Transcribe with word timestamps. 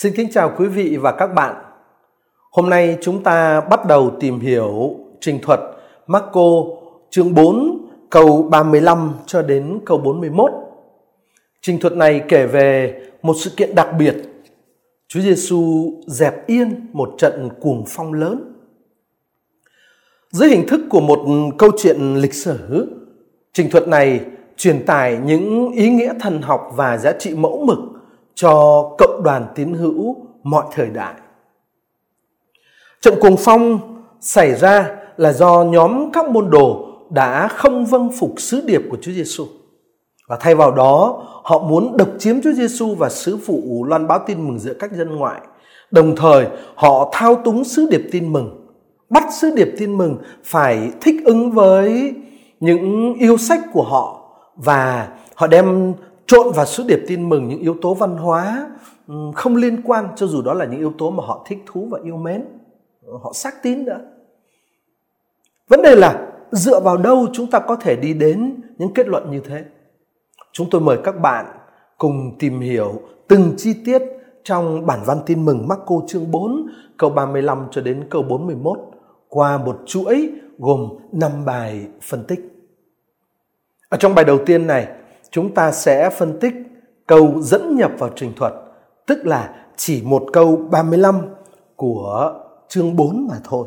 Xin 0.00 0.12
kính 0.16 0.28
chào 0.30 0.54
quý 0.58 0.66
vị 0.66 0.96
và 0.96 1.12
các 1.12 1.26
bạn. 1.26 1.54
Hôm 2.50 2.70
nay 2.70 2.98
chúng 3.00 3.22
ta 3.22 3.60
bắt 3.60 3.86
đầu 3.86 4.10
tìm 4.20 4.40
hiểu 4.40 4.96
trình 5.20 5.38
thuật 5.42 5.60
Marco 6.06 6.50
chương 7.10 7.34
4 7.34 7.86
câu 8.10 8.42
35 8.42 9.12
cho 9.26 9.42
đến 9.42 9.80
câu 9.86 9.98
41. 9.98 10.50
Trình 11.62 11.80
thuật 11.80 11.92
này 11.92 12.22
kể 12.28 12.46
về 12.46 13.00
một 13.22 13.34
sự 13.38 13.50
kiện 13.56 13.74
đặc 13.74 13.88
biệt. 13.98 14.16
Chúa 15.08 15.20
Giêsu 15.20 15.92
dẹp 16.06 16.46
yên 16.46 16.86
một 16.92 17.14
trận 17.18 17.48
cuồng 17.60 17.84
phong 17.88 18.12
lớn. 18.12 18.54
Dưới 20.30 20.48
hình 20.48 20.66
thức 20.68 20.80
của 20.90 21.00
một 21.00 21.18
câu 21.58 21.70
chuyện 21.78 22.16
lịch 22.16 22.34
sử, 22.34 22.88
trình 23.52 23.70
thuật 23.70 23.88
này 23.88 24.20
truyền 24.56 24.86
tải 24.86 25.18
những 25.24 25.72
ý 25.72 25.90
nghĩa 25.90 26.12
thần 26.20 26.42
học 26.42 26.72
và 26.74 26.98
giá 26.98 27.12
trị 27.12 27.34
mẫu 27.34 27.64
mực 27.64 27.97
cho 28.40 28.82
cộng 28.98 29.22
đoàn 29.22 29.46
tín 29.54 29.74
hữu 29.74 30.16
mọi 30.42 30.64
thời 30.72 30.86
đại. 30.86 31.14
Trận 33.00 33.14
cuồng 33.20 33.36
phong 33.36 33.78
xảy 34.20 34.54
ra 34.54 34.96
là 35.16 35.32
do 35.32 35.64
nhóm 35.64 36.10
các 36.12 36.30
môn 36.30 36.50
đồ 36.50 36.86
đã 37.10 37.48
không 37.48 37.86
vâng 37.86 38.10
phục 38.18 38.34
sứ 38.36 38.60
điệp 38.66 38.82
của 38.90 38.96
Chúa 39.02 39.12
Giêsu 39.12 39.46
và 40.28 40.36
thay 40.40 40.54
vào 40.54 40.70
đó 40.70 41.24
họ 41.44 41.58
muốn 41.58 41.96
độc 41.96 42.08
chiếm 42.18 42.42
Chúa 42.42 42.52
Giêsu 42.52 42.94
và 42.94 43.08
sứ 43.08 43.36
vụ 43.36 43.84
loan 43.84 44.06
báo 44.06 44.18
tin 44.26 44.48
mừng 44.48 44.58
giữa 44.58 44.74
các 44.74 44.92
dân 44.92 45.16
ngoại. 45.16 45.40
Đồng 45.90 46.16
thời 46.16 46.46
họ 46.74 47.10
thao 47.12 47.34
túng 47.34 47.64
sứ 47.64 47.88
điệp 47.90 48.02
tin 48.12 48.32
mừng, 48.32 48.66
bắt 49.10 49.24
sứ 49.40 49.50
điệp 49.56 49.68
tin 49.78 49.98
mừng 49.98 50.16
phải 50.44 50.90
thích 51.00 51.16
ứng 51.24 51.50
với 51.50 52.14
những 52.60 53.14
yêu 53.14 53.36
sách 53.36 53.60
của 53.72 53.82
họ 53.82 54.20
và 54.56 55.08
họ 55.34 55.46
đem 55.46 55.94
trộn 56.28 56.52
vào 56.54 56.66
sứ 56.66 56.84
điệp 56.88 57.00
tin 57.06 57.28
mừng 57.28 57.48
những 57.48 57.60
yếu 57.60 57.76
tố 57.82 57.94
văn 57.94 58.16
hóa 58.16 58.70
không 59.34 59.56
liên 59.56 59.82
quan 59.82 60.08
cho 60.16 60.26
dù 60.26 60.42
đó 60.42 60.54
là 60.54 60.64
những 60.64 60.80
yếu 60.80 60.92
tố 60.98 61.10
mà 61.10 61.24
họ 61.26 61.46
thích 61.48 61.58
thú 61.66 61.88
và 61.90 61.98
yêu 62.04 62.16
mến. 62.16 62.44
Họ 63.22 63.32
xác 63.34 63.62
tín 63.62 63.84
nữa 63.84 64.00
vấn 65.68 65.82
đề 65.82 65.96
là 65.96 66.26
dựa 66.50 66.80
vào 66.80 66.96
đâu 66.96 67.26
chúng 67.32 67.50
ta 67.50 67.58
có 67.58 67.76
thể 67.76 67.96
đi 67.96 68.14
đến 68.14 68.60
những 68.78 68.94
kết 68.94 69.08
luận 69.08 69.30
như 69.30 69.40
thế? 69.40 69.64
Chúng 70.52 70.70
tôi 70.70 70.80
mời 70.80 70.98
các 71.04 71.20
bạn 71.20 71.46
cùng 71.98 72.36
tìm 72.38 72.60
hiểu 72.60 73.00
từng 73.28 73.54
chi 73.56 73.74
tiết 73.84 74.02
trong 74.44 74.86
bản 74.86 75.00
văn 75.06 75.18
tin 75.26 75.44
mừng 75.44 75.68
Marco 75.68 75.94
chương 76.06 76.30
4 76.30 76.66
câu 76.96 77.10
35 77.10 77.66
cho 77.70 77.80
đến 77.80 78.06
câu 78.10 78.22
41 78.22 78.78
qua 79.28 79.58
một 79.58 79.78
chuỗi 79.86 80.30
gồm 80.58 80.88
5 81.12 81.30
bài 81.44 81.86
phân 82.02 82.24
tích. 82.24 82.40
Ở 83.88 83.96
trong 83.96 84.14
bài 84.14 84.24
đầu 84.24 84.38
tiên 84.46 84.66
này, 84.66 84.88
chúng 85.30 85.54
ta 85.54 85.72
sẽ 85.72 86.10
phân 86.10 86.38
tích 86.40 86.54
câu 87.06 87.40
dẫn 87.40 87.76
nhập 87.76 87.90
vào 87.98 88.10
trình 88.16 88.32
thuật, 88.36 88.52
tức 89.06 89.26
là 89.26 89.54
chỉ 89.76 90.02
một 90.02 90.24
câu 90.32 90.56
35 90.70 91.20
của 91.76 92.34
chương 92.68 92.96
4 92.96 93.26
mà 93.30 93.36
thôi. 93.44 93.66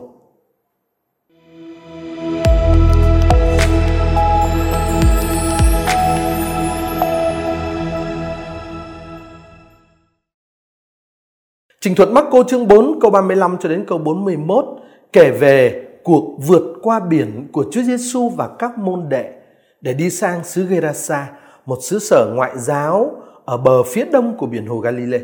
Trình 11.81 11.95
thuật 11.95 12.09
Marco 12.09 12.43
chương 12.47 12.67
4 12.67 12.99
câu 12.99 13.11
35 13.11 13.57
cho 13.59 13.69
đến 13.69 13.85
câu 13.87 13.97
41 13.97 14.65
kể 15.13 15.31
về 15.31 15.87
cuộc 16.03 16.37
vượt 16.47 16.63
qua 16.81 16.99
biển 16.99 17.47
của 17.51 17.65
Chúa 17.71 17.81
Giêsu 17.81 18.29
và 18.29 18.49
các 18.59 18.77
môn 18.77 19.09
đệ 19.09 19.33
để 19.81 19.93
đi 19.93 20.09
sang 20.09 20.43
xứ 20.43 20.65
Gerasa 20.65 21.29
một 21.65 21.77
xứ 21.81 21.99
sở 21.99 22.31
ngoại 22.35 22.51
giáo 22.57 23.11
ở 23.45 23.57
bờ 23.57 23.83
phía 23.83 24.05
đông 24.05 24.37
của 24.37 24.45
biển 24.45 24.65
hồ 24.65 24.79
Galilee. 24.79 25.21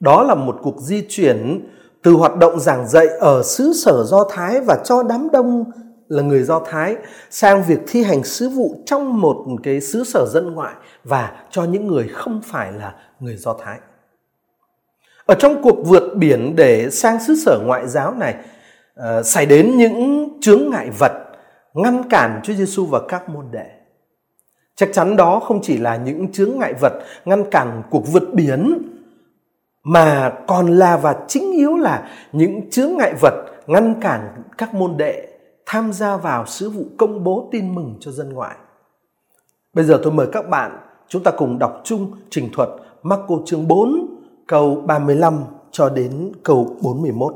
Đó 0.00 0.22
là 0.22 0.34
một 0.34 0.56
cuộc 0.62 0.80
di 0.80 1.02
chuyển 1.08 1.68
từ 2.02 2.12
hoạt 2.12 2.36
động 2.36 2.60
giảng 2.60 2.88
dạy 2.88 3.06
ở 3.06 3.42
xứ 3.42 3.72
sở 3.84 4.04
Do 4.04 4.28
Thái 4.30 4.60
và 4.60 4.78
cho 4.84 5.02
đám 5.02 5.28
đông 5.32 5.64
là 6.08 6.22
người 6.22 6.42
Do 6.42 6.60
Thái 6.60 6.96
sang 7.30 7.62
việc 7.62 7.78
thi 7.86 8.02
hành 8.02 8.24
sứ 8.24 8.48
vụ 8.48 8.82
trong 8.86 9.20
một 9.20 9.36
cái 9.62 9.80
xứ 9.80 10.04
sở 10.04 10.26
dân 10.26 10.54
ngoại 10.54 10.74
và 11.04 11.32
cho 11.50 11.64
những 11.64 11.86
người 11.86 12.08
không 12.08 12.40
phải 12.44 12.72
là 12.72 12.94
người 13.20 13.36
Do 13.36 13.56
Thái. 13.64 13.78
Ở 15.26 15.34
trong 15.34 15.62
cuộc 15.62 15.76
vượt 15.84 16.16
biển 16.16 16.56
để 16.56 16.90
sang 16.90 17.24
xứ 17.24 17.36
sở 17.44 17.60
ngoại 17.66 17.88
giáo 17.88 18.14
này 18.14 18.34
uh, 19.00 19.26
xảy 19.26 19.46
đến 19.46 19.76
những 19.76 20.28
chướng 20.40 20.70
ngại 20.70 20.90
vật 20.98 21.12
ngăn 21.74 22.08
cản 22.08 22.40
Chúa 22.44 22.54
Giêsu 22.54 22.86
và 22.86 23.00
các 23.08 23.28
môn 23.28 23.44
đệ. 23.50 23.66
Chắc 24.76 24.88
chắn 24.92 25.16
đó 25.16 25.40
không 25.40 25.62
chỉ 25.62 25.78
là 25.78 25.96
những 25.96 26.32
chướng 26.32 26.58
ngại 26.58 26.74
vật 26.80 26.92
ngăn 27.24 27.50
cản 27.50 27.82
cuộc 27.90 28.02
vượt 28.12 28.34
biển 28.34 28.82
mà 29.84 30.32
còn 30.46 30.66
là 30.66 30.96
và 30.96 31.24
chính 31.28 31.52
yếu 31.52 31.76
là 31.76 32.10
những 32.32 32.70
chướng 32.70 32.96
ngại 32.96 33.14
vật 33.20 33.44
ngăn 33.66 34.00
cản 34.00 34.42
các 34.58 34.74
môn 34.74 34.96
đệ 34.96 35.28
tham 35.66 35.92
gia 35.92 36.16
vào 36.16 36.46
sứ 36.46 36.70
vụ 36.70 36.84
công 36.98 37.24
bố 37.24 37.48
tin 37.52 37.74
mừng 37.74 37.96
cho 38.00 38.10
dân 38.10 38.32
ngoại. 38.32 38.56
Bây 39.74 39.84
giờ 39.84 40.00
tôi 40.02 40.12
mời 40.12 40.26
các 40.32 40.48
bạn 40.48 40.78
chúng 41.08 41.22
ta 41.22 41.30
cùng 41.30 41.58
đọc 41.58 41.80
chung 41.84 42.12
trình 42.30 42.48
thuật 42.52 42.68
Marco 43.02 43.34
chương 43.46 43.68
4 43.68 44.06
câu 44.46 44.82
35 44.86 45.44
cho 45.70 45.88
đến 45.88 46.32
câu 46.42 46.76
41. 46.82 47.34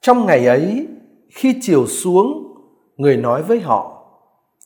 Trong 0.00 0.26
ngày 0.26 0.46
ấy, 0.46 0.88
khi 1.30 1.58
chiều 1.60 1.86
xuống, 1.86 2.54
người 2.96 3.16
nói 3.16 3.42
với 3.42 3.60
họ, 3.60 3.99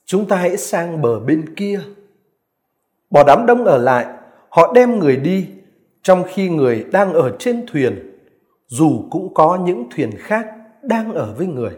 chúng 0.07 0.27
ta 0.27 0.37
hãy 0.37 0.57
sang 0.57 1.03
bờ 1.03 1.21
bên 1.21 1.55
kia. 1.55 1.81
Bỏ 3.11 3.25
đám 3.27 3.47
đông 3.47 3.65
ở 3.65 3.79
lại, 3.79 4.07
họ 4.49 4.73
đem 4.75 4.99
người 4.99 5.17
đi, 5.17 5.47
trong 6.03 6.25
khi 6.29 6.49
người 6.49 6.85
đang 6.93 7.13
ở 7.13 7.37
trên 7.39 7.67
thuyền, 7.67 8.19
dù 8.67 9.03
cũng 9.11 9.35
có 9.35 9.59
những 9.65 9.89
thuyền 9.97 10.11
khác 10.19 10.47
đang 10.83 11.13
ở 11.13 11.35
với 11.39 11.47
người. 11.47 11.73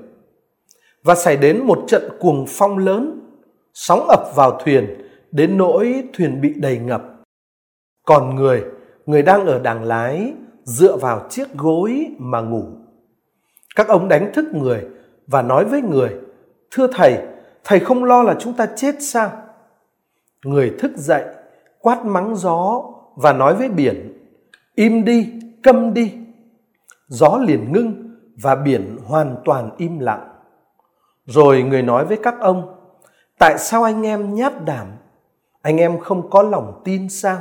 Và 1.03 1.15
xảy 1.15 1.37
đến 1.37 1.63
một 1.65 1.85
trận 1.89 2.03
cuồng 2.19 2.45
phong 2.49 2.79
lớn, 2.79 3.21
sóng 3.75 4.07
ập 4.09 4.21
vào 4.37 4.61
thuyền, 4.65 4.87
đến 5.31 5.59
nỗi 5.59 6.05
thuyền 6.13 6.41
bị 6.41 6.53
đầy 6.57 6.79
ngập. 6.79 7.03
Còn 8.07 8.35
người, 8.35 8.65
người 9.07 9.23
đang 9.23 9.47
ở 9.47 9.59
đàng 9.59 9.85
lái, 9.85 10.33
dựa 10.65 10.97
vào 10.97 11.27
chiếc 11.31 11.55
gối 11.55 12.07
mà 12.19 12.41
ngủ. 12.41 12.65
Các 13.77 13.89
ông 13.89 14.09
đánh 14.09 14.31
thức 14.35 14.45
người 14.53 14.85
và 15.27 15.43
nói 15.43 15.65
với 15.65 15.83
người, 15.83 16.11
Thưa 16.71 16.87
Thầy, 16.93 17.19
Thầy 17.69 17.81
không 17.81 18.05
lo 18.05 18.23
là 18.23 18.37
chúng 18.39 18.53
ta 18.55 18.67
chết 18.77 18.95
sao? 19.01 19.33
Người 20.45 20.75
thức 20.79 20.93
dậy, 20.97 21.25
quát 21.81 22.05
mắng 22.05 22.37
gió 22.37 22.83
và 23.17 23.33
nói 23.33 23.55
với 23.55 23.69
biển, 23.69 24.13
im 24.75 25.05
đi, 25.05 25.33
câm 25.63 25.95
đi. 25.95 26.15
Gió 27.09 27.39
liền 27.47 27.73
ngưng 27.73 28.17
và 28.43 28.55
biển 28.55 28.99
hoàn 29.07 29.37
toàn 29.45 29.71
im 29.77 29.99
lặng. 29.99 30.29
Rồi 31.25 31.63
người 31.63 31.83
nói 31.83 32.05
với 32.05 32.17
các 32.23 32.35
ông, 32.41 32.75
tại 33.39 33.59
sao 33.59 33.83
anh 33.83 34.07
em 34.07 34.35
nhát 34.35 34.65
đảm? 34.65 34.87
Anh 35.63 35.77
em 35.77 35.99
không 35.99 36.31
có 36.31 36.43
lòng 36.43 36.81
tin 36.85 37.09
sao? 37.09 37.39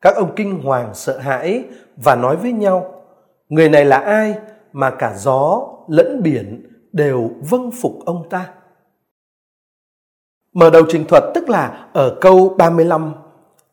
Các 0.00 0.14
ông 0.16 0.32
kinh 0.36 0.62
hoàng 0.62 0.94
sợ 0.94 1.18
hãi 1.18 1.64
và 1.96 2.16
nói 2.16 2.36
với 2.36 2.52
nhau, 2.52 3.04
người 3.48 3.68
này 3.68 3.84
là 3.84 3.98
ai 3.98 4.34
mà 4.72 4.90
cả 4.90 5.14
gió 5.16 5.68
lẫn 5.88 6.22
biển 6.22 6.66
đều 6.92 7.30
vâng 7.50 7.70
phục 7.70 7.92
ông 8.04 8.28
ta? 8.30 8.52
Mở 10.56 10.70
đầu 10.70 10.82
trình 10.88 11.04
thuật 11.08 11.24
tức 11.34 11.48
là 11.48 11.88
ở 11.92 12.18
câu 12.20 12.54
35, 12.58 13.12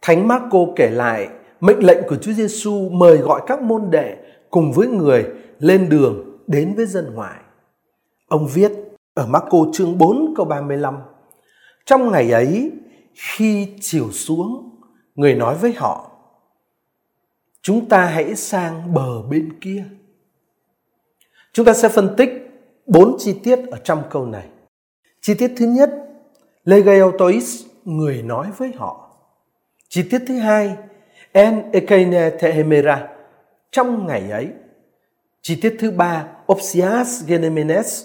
Thánh 0.02 0.28
Marco 0.28 0.60
kể 0.76 0.90
lại 0.90 1.30
mệnh 1.60 1.86
lệnh 1.86 2.08
của 2.08 2.16
Chúa 2.16 2.32
Giêsu 2.32 2.90
mời 2.90 3.18
gọi 3.18 3.42
các 3.48 3.62
môn 3.62 3.92
đệ 3.92 4.18
cùng 4.50 4.72
với 4.74 4.88
người 4.88 5.26
lên 5.60 5.90
đường 5.90 6.40
đến 6.48 6.74
với 6.76 6.86
dân 6.86 7.14
ngoại. 7.14 7.40
Ông 8.28 8.48
viết 8.54 8.72
ở 9.14 9.26
Marco 9.26 9.58
chương 9.74 9.98
4 9.98 10.34
câu 10.36 10.46
35, 10.46 10.98
Trong 11.86 12.12
ngày 12.12 12.32
ấy, 12.32 12.72
khi 13.14 13.68
chiều 13.82 14.12
xuống, 14.12 14.80
người 15.16 15.36
nói 15.36 15.56
với 15.56 15.74
họ, 15.74 16.12
chúng 17.62 17.90
ta 17.90 18.06
hãy 18.06 18.36
sang 18.36 18.94
bờ 18.94 19.22
bên 19.22 19.60
kia. 19.62 19.84
Chúng 21.54 21.66
ta 21.66 21.74
sẽ 21.74 21.90
phân 21.90 22.16
tích 22.18 22.30
bốn 22.86 23.16
chi 23.20 23.40
tiết 23.44 23.60
ở 23.72 23.78
trong 23.84 24.04
câu 24.10 24.26
này. 24.26 24.48
Chi 25.22 25.34
tiết 25.34 25.52
thứ 25.58 25.66
nhất 25.66 26.03
Legaiotois, 26.64 27.66
người 27.86 28.22
nói 28.22 28.48
với 28.58 28.72
họ. 28.76 29.10
Chi 29.90 30.04
tiết 30.12 30.22
thứ 30.28 30.38
hai, 30.38 30.76
En 31.32 31.72
Ekene 31.72 32.30
Tehemera, 32.30 33.08
trong 33.72 34.08
ngày 34.08 34.32
ấy. 34.32 34.48
Chi 35.42 35.60
tiết 35.62 35.76
thứ 35.80 35.92
ba, 35.92 36.28
Opsias 36.52 37.26
Genemenes, 37.28 38.04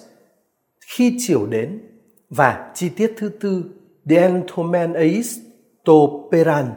khi 0.86 1.16
chiều 1.18 1.46
đến. 1.46 1.82
Và 2.30 2.70
chi 2.74 2.88
tiết 2.88 3.14
thứ 3.16 3.28
tư, 3.28 3.64
Den 4.04 4.44
Thomen 4.48 4.92
Eis 4.92 5.38
Toperan, 5.84 6.74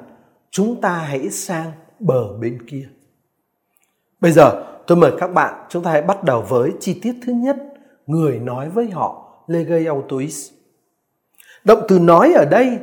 chúng 0.52 0.82
ta 0.82 0.90
hãy 0.90 1.30
sang 1.30 1.72
bờ 2.00 2.38
bên 2.38 2.66
kia. 2.68 2.90
Bây 4.22 4.32
giờ 4.32 4.66
tôi 4.88 4.98
mời 4.98 5.12
các 5.20 5.28
bạn 5.28 5.66
chúng 5.70 5.84
ta 5.84 5.92
hãy 5.92 6.02
bắt 6.02 6.24
đầu 6.24 6.42
với 6.42 6.72
chi 6.80 7.00
tiết 7.02 7.14
thứ 7.26 7.34
nhất, 7.34 7.58
người 8.06 8.40
nói 8.40 8.70
với 8.70 8.90
họ 8.90 9.36
Legay 9.48 9.86
Động 11.64 11.84
từ 11.88 12.00
nói 12.00 12.34
ở 12.34 12.46
đây 12.46 12.80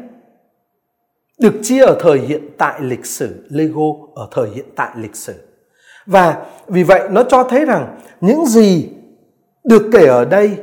được 1.38 1.54
chia 1.62 1.84
ở 1.84 1.98
thời 2.00 2.18
hiện 2.18 2.48
tại 2.58 2.80
lịch 2.80 3.06
sử, 3.06 3.46
Lego 3.48 3.82
ở 4.14 4.28
thời 4.30 4.48
hiện 4.50 4.66
tại 4.76 4.90
lịch 4.96 5.16
sử. 5.16 5.34
Và 6.06 6.46
vì 6.66 6.82
vậy 6.82 7.08
nó 7.10 7.22
cho 7.22 7.44
thấy 7.44 7.64
rằng 7.64 8.00
những 8.20 8.46
gì 8.46 8.88
được 9.64 9.90
kể 9.92 10.06
ở 10.06 10.24
đây 10.24 10.56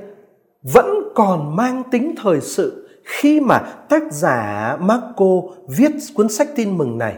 vẫn 0.74 0.86
còn 1.16 1.56
mang 1.56 1.84
tính 1.92 2.16
thời 2.18 2.42
sự 2.42 2.90
khi 3.04 3.40
mà 3.40 3.60
tác 3.90 4.04
giả 4.12 4.78
Marco 4.80 5.42
viết 5.68 5.92
cuốn 6.16 6.30
sách 6.30 6.48
tin 6.56 6.78
mừng 6.78 6.98
này 6.98 7.16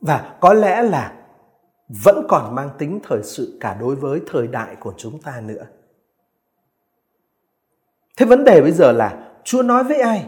và 0.00 0.36
có 0.40 0.54
lẽ 0.54 0.82
là 0.82 1.12
vẫn 2.04 2.26
còn 2.28 2.54
mang 2.54 2.70
tính 2.78 3.00
thời 3.08 3.22
sự 3.22 3.58
cả 3.60 3.76
đối 3.80 3.94
với 3.94 4.20
thời 4.30 4.46
đại 4.46 4.76
của 4.80 4.92
chúng 4.96 5.22
ta 5.22 5.40
nữa. 5.40 5.64
Thế 8.16 8.26
vấn 8.26 8.44
đề 8.44 8.60
bây 8.60 8.72
giờ 8.72 8.92
là 8.92 9.25
Chúa 9.46 9.62
nói 9.62 9.84
với 9.84 10.00
ai? 10.00 10.24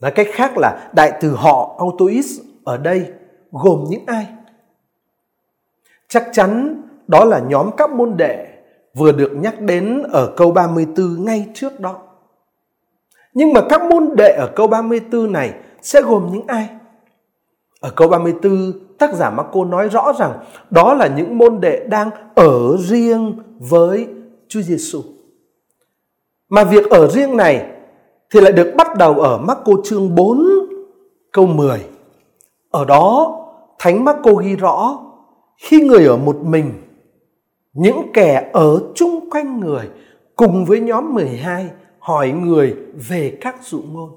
Nói 0.00 0.10
cách 0.10 0.26
khác 0.32 0.58
là 0.58 0.90
đại 0.92 1.12
từ 1.20 1.30
họ 1.30 1.76
autois 1.78 2.40
ở 2.64 2.76
đây 2.76 3.06
gồm 3.52 3.84
những 3.88 4.04
ai? 4.06 4.26
Chắc 6.08 6.28
chắn 6.32 6.82
đó 7.06 7.24
là 7.24 7.38
nhóm 7.38 7.70
các 7.76 7.90
môn 7.90 8.16
đệ 8.16 8.46
vừa 8.94 9.12
được 9.12 9.32
nhắc 9.34 9.60
đến 9.60 10.02
ở 10.02 10.32
câu 10.36 10.52
34 10.52 11.24
ngay 11.24 11.48
trước 11.54 11.80
đó. 11.80 11.98
Nhưng 13.34 13.52
mà 13.52 13.60
các 13.68 13.82
môn 13.82 14.10
đệ 14.16 14.32
ở 14.32 14.52
câu 14.56 14.66
34 14.66 15.32
này 15.32 15.54
sẽ 15.82 16.02
gồm 16.02 16.28
những 16.32 16.46
ai? 16.46 16.68
Ở 17.80 17.90
câu 17.96 18.08
34, 18.08 18.72
tác 18.98 19.14
giả 19.14 19.30
Marco 19.30 19.64
nói 19.64 19.88
rõ 19.88 20.12
rằng 20.18 20.32
đó 20.70 20.94
là 20.94 21.06
những 21.06 21.38
môn 21.38 21.60
đệ 21.60 21.86
đang 21.86 22.10
ở 22.34 22.76
riêng 22.78 23.38
với 23.58 24.08
Chúa 24.48 24.62
Giêsu. 24.62 25.02
Mà 26.48 26.64
việc 26.64 26.90
ở 26.90 27.08
riêng 27.08 27.36
này 27.36 27.79
thì 28.32 28.40
lại 28.40 28.52
được 28.52 28.72
bắt 28.76 28.96
đầu 28.96 29.14
ở 29.14 29.38
Marco 29.38 29.72
chương 29.84 30.14
4 30.14 30.44
câu 31.32 31.46
10. 31.46 31.80
Ở 32.70 32.84
đó, 32.84 33.36
Thánh 33.78 34.04
Marco 34.04 34.32
ghi 34.32 34.56
rõ 34.56 34.98
khi 35.56 35.80
người 35.80 36.06
ở 36.06 36.16
một 36.16 36.36
mình, 36.44 36.72
những 37.72 38.12
kẻ 38.14 38.50
ở 38.52 38.80
chung 38.94 39.30
quanh 39.30 39.60
người 39.60 39.88
cùng 40.36 40.64
với 40.64 40.80
nhóm 40.80 41.14
12 41.14 41.70
hỏi 41.98 42.30
người 42.30 42.76
về 43.08 43.38
các 43.40 43.56
dụ 43.64 43.82
ngôn. 43.92 44.10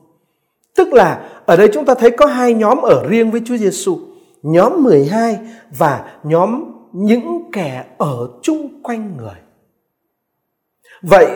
Tức 0.75 0.93
là 0.93 1.29
ở 1.45 1.55
đây 1.55 1.69
chúng 1.73 1.85
ta 1.85 1.95
thấy 1.95 2.11
có 2.11 2.25
hai 2.25 2.53
nhóm 2.53 2.81
ở 2.81 3.07
riêng 3.09 3.31
với 3.31 3.41
Chúa 3.45 3.57
Giêsu, 3.57 3.99
nhóm 4.43 4.83
12 4.83 5.39
và 5.77 6.19
nhóm 6.23 6.63
những 6.91 7.51
kẻ 7.51 7.85
ở 7.97 8.29
chung 8.41 8.81
quanh 8.83 9.17
người. 9.17 9.35
Vậy 11.01 11.27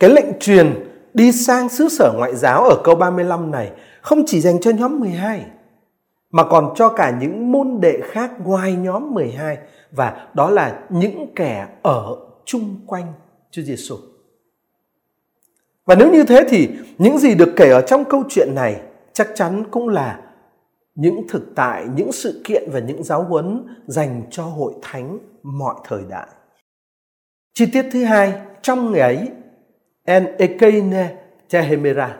cái 0.00 0.10
lệnh 0.10 0.38
truyền 0.40 0.85
đi 1.16 1.32
sang 1.32 1.68
xứ 1.68 1.88
sở 1.88 2.12
ngoại 2.16 2.36
giáo 2.36 2.64
ở 2.64 2.76
câu 2.84 2.94
35 2.94 3.50
này 3.50 3.72
không 4.00 4.24
chỉ 4.26 4.40
dành 4.40 4.60
cho 4.60 4.70
nhóm 4.70 5.00
12 5.00 5.46
mà 6.30 6.44
còn 6.44 6.72
cho 6.76 6.88
cả 6.88 7.18
những 7.20 7.52
môn 7.52 7.80
đệ 7.80 8.00
khác 8.04 8.30
ngoài 8.44 8.72
nhóm 8.72 9.14
12 9.14 9.58
và 9.92 10.26
đó 10.34 10.50
là 10.50 10.80
những 10.88 11.34
kẻ 11.34 11.68
ở 11.82 12.16
chung 12.44 12.76
quanh 12.86 13.12
Chúa 13.50 13.62
Giêsu. 13.62 13.96
Và 15.86 15.94
nếu 15.94 16.12
như 16.12 16.24
thế 16.24 16.44
thì 16.48 16.68
những 16.98 17.18
gì 17.18 17.34
được 17.34 17.52
kể 17.56 17.70
ở 17.70 17.80
trong 17.80 18.04
câu 18.04 18.24
chuyện 18.28 18.54
này 18.54 18.80
chắc 19.12 19.28
chắn 19.34 19.64
cũng 19.70 19.88
là 19.88 20.20
những 20.94 21.26
thực 21.28 21.42
tại, 21.54 21.86
những 21.96 22.12
sự 22.12 22.42
kiện 22.44 22.70
và 22.72 22.80
những 22.80 23.04
giáo 23.04 23.22
huấn 23.22 23.66
dành 23.86 24.22
cho 24.30 24.44
hội 24.44 24.72
thánh 24.82 25.18
mọi 25.42 25.74
thời 25.88 26.02
đại. 26.08 26.26
Chi 27.54 27.66
tiết 27.72 27.86
thứ 27.92 28.04
hai, 28.04 28.34
trong 28.62 28.92
ngày 28.92 29.00
ấy, 29.00 29.28
en 30.06 30.26
ekeine 30.38 31.14
tehemera. 31.50 32.16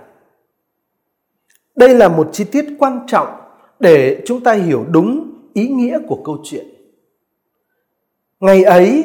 Đây 1.77 1.95
là 1.95 2.09
một 2.09 2.29
chi 2.33 2.45
tiết 2.45 2.65
quan 2.79 3.01
trọng 3.07 3.29
để 3.81 4.23
chúng 4.27 4.41
ta 4.41 4.53
hiểu 4.53 4.85
đúng 4.91 5.31
ý 5.53 5.69
nghĩa 5.69 5.99
của 6.09 6.23
câu 6.25 6.39
chuyện. 6.45 6.67
Ngày 8.41 8.65
ấy, 8.65 9.05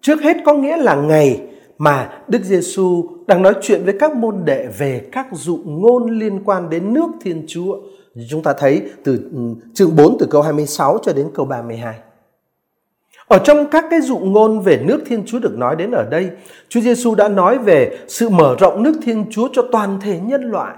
trước 0.00 0.20
hết 0.20 0.36
có 0.44 0.54
nghĩa 0.54 0.76
là 0.76 0.94
ngày 0.94 1.40
mà 1.78 2.22
Đức 2.28 2.42
Giêsu 2.44 3.04
đang 3.26 3.42
nói 3.42 3.54
chuyện 3.62 3.84
với 3.84 3.94
các 3.98 4.16
môn 4.16 4.44
đệ 4.44 4.66
về 4.78 5.08
các 5.12 5.26
dụ 5.32 5.60
ngôn 5.64 6.18
liên 6.18 6.44
quan 6.44 6.70
đến 6.70 6.92
nước 6.92 7.08
Thiên 7.20 7.44
Chúa. 7.48 7.76
Chúng 8.30 8.42
ta 8.42 8.52
thấy 8.58 8.82
từ 9.04 9.30
ừ, 9.32 9.40
chương 9.74 9.96
4 9.96 10.16
từ 10.18 10.26
câu 10.30 10.42
26 10.42 10.98
cho 11.02 11.12
đến 11.12 11.30
câu 11.34 11.46
32. 11.46 11.98
Ở 13.30 13.38
trong 13.38 13.66
các 13.70 13.84
cái 13.90 14.00
dụ 14.00 14.18
ngôn 14.18 14.60
về 14.60 14.80
nước 14.84 15.00
Thiên 15.06 15.22
Chúa 15.26 15.38
được 15.38 15.58
nói 15.58 15.76
đến 15.76 15.90
ở 15.90 16.04
đây, 16.10 16.30
Chúa 16.68 16.80
Giêsu 16.80 17.14
đã 17.14 17.28
nói 17.28 17.58
về 17.58 17.98
sự 18.08 18.28
mở 18.28 18.56
rộng 18.58 18.82
nước 18.82 18.92
Thiên 19.02 19.24
Chúa 19.30 19.48
cho 19.52 19.62
toàn 19.72 19.98
thể 20.00 20.18
nhân 20.20 20.42
loại. 20.42 20.74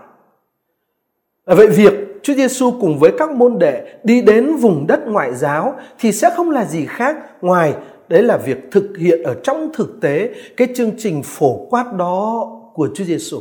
À, 1.44 1.54
vậy 1.54 1.66
việc 1.66 1.92
Chúa 2.22 2.34
Giêsu 2.34 2.70
cùng 2.80 2.98
với 2.98 3.12
các 3.18 3.30
môn 3.30 3.58
đệ 3.58 3.94
đi 4.04 4.22
đến 4.22 4.56
vùng 4.56 4.86
đất 4.86 5.00
ngoại 5.06 5.34
giáo 5.34 5.74
thì 5.98 6.12
sẽ 6.12 6.30
không 6.36 6.50
là 6.50 6.64
gì 6.64 6.86
khác 6.86 7.16
ngoài 7.40 7.74
đấy 8.08 8.22
là 8.22 8.36
việc 8.36 8.70
thực 8.70 8.98
hiện 8.98 9.22
ở 9.22 9.34
trong 9.42 9.70
thực 9.74 10.00
tế 10.00 10.30
cái 10.56 10.68
chương 10.74 10.90
trình 10.98 11.22
phổ 11.22 11.66
quát 11.70 11.92
đó 11.98 12.50
của 12.74 12.88
Chúa 12.94 13.04
Giêsu. 13.04 13.40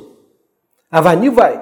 À, 0.89 1.01
và 1.01 1.13
như 1.13 1.31
vậy, 1.31 1.55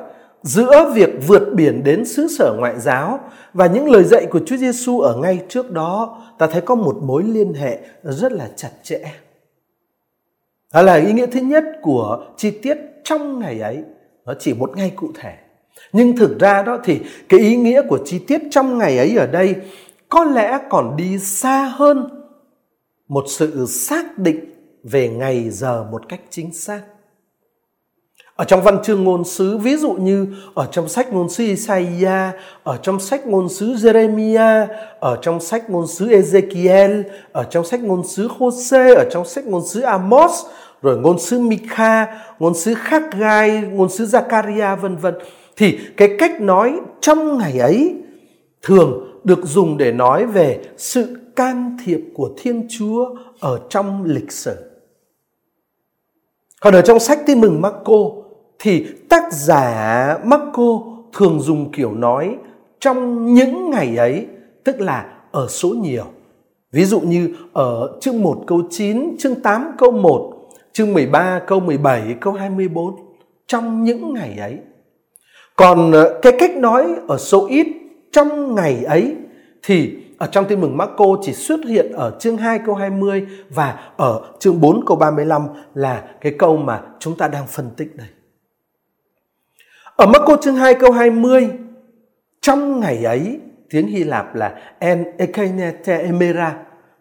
giữa 0.44 0.92
việc 0.94 1.10
vượt 1.28 1.54
biển 1.56 1.84
đến 1.84 2.06
xứ 2.06 2.28
sở 2.28 2.56
ngoại 2.60 2.80
giáo 2.80 3.20
và 3.54 3.68
những 3.68 3.92
lời 3.92 4.04
dạy 4.04 4.26
của 4.26 4.40
Chúa 4.46 4.58
Giêsu 4.58 5.00
ở 5.00 5.16
ngay 5.16 5.46
trước 5.50 5.72
đó, 5.72 6.22
ta 6.38 6.48
thấy 6.48 6.62
có 6.62 6.76
một 6.76 6.98
mối 7.02 7.24
liên 7.24 7.54
hệ 7.54 7.80
rất 8.04 8.32
là 8.32 8.50
chặt 8.56 8.72
chẽ. 8.84 9.00
Đó 10.74 10.82
là 10.82 10.96
ý 10.96 11.14
nghĩa 11.14 11.26
thứ 11.26 11.40
nhất 11.40 11.64
của 11.82 12.26
chi 12.38 12.52
tiết 12.52 12.78
trong 13.04 13.40
ngày 13.40 13.60
ấy, 13.60 13.84
nó 14.26 14.34
chỉ 14.40 14.54
một 14.54 14.78
ngày 14.78 14.92
cụ 14.96 15.08
thể. 15.16 15.34
Nhưng 15.94 16.18
thực 16.18 16.40
ra 16.40 16.64
đó 16.64 16.80
thì 16.84 17.00
cái 17.30 17.40
ý 17.40 17.56
nghĩa 17.56 17.82
của 17.90 18.00
chi 18.06 18.20
tiết 18.20 18.42
trong 18.52 18.78
ngày 18.78 18.98
ấy 18.98 19.16
ở 19.16 19.28
đây 19.28 19.56
có 20.10 20.24
lẽ 20.24 20.60
còn 20.70 20.96
đi 20.98 21.20
xa 21.20 21.74
hơn 21.76 22.10
một 23.08 23.24
sự 23.28 23.66
xác 23.66 24.18
định 24.18 24.40
về 24.84 25.10
ngày 25.10 25.50
giờ 25.50 25.84
một 25.92 26.10
cách 26.10 26.22
chính 26.30 26.54
xác. 26.54 26.82
Ở 28.40 28.46
trong 28.46 28.62
văn 28.64 28.78
chương 28.84 29.04
ngôn 29.04 29.24
sứ, 29.24 29.58
ví 29.58 29.76
dụ 29.76 29.92
như 29.92 30.28
ở 30.54 30.68
trong 30.72 30.90
sách 30.90 31.14
ngôn 31.14 31.30
sứ 31.30 31.44
Isaiah, 31.44 32.36
ở 32.64 32.78
trong 32.82 33.00
sách 33.00 33.28
ngôn 33.28 33.50
sứ 33.50 33.74
Jeremiah, 33.74 34.68
ở 35.00 35.18
trong 35.22 35.40
sách 35.40 35.70
ngôn 35.70 35.88
sứ 35.88 36.08
Ezekiel, 36.08 37.04
ở 37.32 37.44
trong 37.44 37.66
sách 37.66 37.84
ngôn 37.84 38.08
sứ 38.08 38.28
Hosea, 38.38 38.96
ở 38.96 39.10
trong 39.12 39.26
sách 39.26 39.46
ngôn 39.48 39.66
sứ 39.66 39.82
Amos, 39.82 40.46
rồi 40.82 40.98
ngôn 40.98 41.20
sứ 41.20 41.40
Mica 41.40 42.08
ngôn 42.40 42.54
sứ 42.54 42.74
Khắc-gai 42.74 43.62
ngôn 43.72 43.90
sứ 43.90 44.06
Zakaria 44.06 44.76
vân 44.76 44.96
vân 44.96 45.14
thì 45.58 45.80
cái 45.98 46.16
cách 46.20 46.42
nói 46.42 46.80
trong 47.02 47.38
ngày 47.38 47.60
ấy 47.60 47.96
thường 48.62 49.20
được 49.24 49.40
dùng 49.44 49.78
để 49.78 49.92
nói 49.92 50.26
về 50.26 50.60
sự 50.78 51.18
can 51.36 51.78
thiệp 51.86 52.00
của 52.14 52.30
Thiên 52.38 52.68
Chúa 52.70 53.16
ở 53.40 53.60
trong 53.70 54.04
lịch 54.06 54.32
sử. 54.32 54.56
Còn 56.62 56.74
ở 56.74 56.82
trong 56.82 57.00
sách 57.00 57.20
tin 57.26 57.42
mừng 57.42 57.62
Marco 57.62 57.96
thì 58.60 58.88
tác 59.10 59.34
giả 59.34 60.18
Marco 60.24 60.80
thường 61.14 61.40
dùng 61.40 61.72
kiểu 61.72 61.94
nói 61.94 62.36
trong 62.80 63.34
những 63.34 63.70
ngày 63.70 63.98
ấy, 63.98 64.26
tức 64.64 64.82
là 64.82 65.06
ở 65.32 65.48
số 65.50 65.70
nhiều. 65.70 66.06
Ví 66.72 66.86
dụ 66.86 67.00
như 67.00 67.36
ở 67.54 67.98
chương 68.02 68.22
1 68.22 68.44
câu 68.48 68.62
9, 68.70 69.18
chương 69.20 69.42
8 69.42 69.72
câu 69.78 69.92
1, 69.92 70.34
chương 70.74 70.94
13 70.94 71.42
câu 71.48 71.60
17, 71.60 72.16
câu 72.22 72.34
24. 72.34 72.96
Trong 73.48 73.84
những 73.84 74.14
ngày 74.14 74.38
ấy. 74.40 74.58
Còn 75.56 75.92
ờ, 75.92 76.20
cái 76.22 76.34
cách 76.40 76.58
nói 76.58 76.96
ở 77.08 77.18
số 77.18 77.48
ít 77.48 77.68
trong 78.12 78.56
ngày 78.56 78.84
ấy 78.84 79.16
thì 79.64 79.96
ở 80.18 80.28
trong 80.28 80.46
tin 80.46 80.62
mừng 80.62 80.78
Marco 80.78 81.06
chỉ 81.22 81.34
xuất 81.34 81.60
hiện 81.66 81.92
ở 81.92 82.18
chương 82.20 82.38
2 82.38 82.60
câu 82.66 82.76
20 82.76 83.28
và 83.50 83.92
ở 83.98 84.22
chương 84.40 84.62
4 84.62 84.86
câu 84.86 84.98
35 84.98 85.42
là 85.74 86.04
cái 86.22 86.36
câu 86.40 86.58
mà 86.58 86.82
chúng 87.00 87.18
ta 87.18 87.28
đang 87.28 87.48
phân 87.48 87.70
tích 87.78 87.96
đây. 87.96 88.08
Ở 90.00 90.06
Marco 90.06 90.38
chương 90.42 90.56
2 90.56 90.76
câu 90.76 90.92
20 90.92 91.50
trong 92.42 92.80
ngày 92.80 93.04
ấy 93.04 93.40
tiếng 93.70 93.88
Hy 93.88 94.04
Lạp 94.04 94.36
là 94.36 94.76
en 94.80 95.06
ekenete 95.18 95.98
emera 95.98 96.58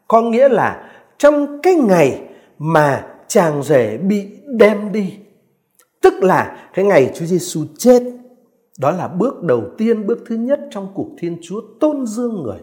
có 0.08 0.22
nghĩa 0.22 0.48
là 0.48 0.90
trong 1.18 1.62
cái 1.62 1.74
ngày 1.74 2.20
mà 2.58 3.06
chàng 3.28 3.62
rể 3.62 3.96
bị 3.96 4.26
đem 4.46 4.92
đi 4.92 5.14
tức 6.00 6.14
là 6.22 6.68
cái 6.74 6.84
ngày 6.84 7.12
Chúa 7.14 7.24
Giêsu 7.24 7.60
chết 7.78 8.02
đó 8.78 8.90
là 8.90 9.08
bước 9.08 9.42
đầu 9.42 9.62
tiên 9.78 10.06
bước 10.06 10.18
thứ 10.28 10.36
nhất 10.36 10.60
trong 10.70 10.88
cuộc 10.94 11.08
Thiên 11.18 11.36
Chúa 11.42 11.60
tôn 11.80 12.06
dương 12.06 12.42
người. 12.42 12.58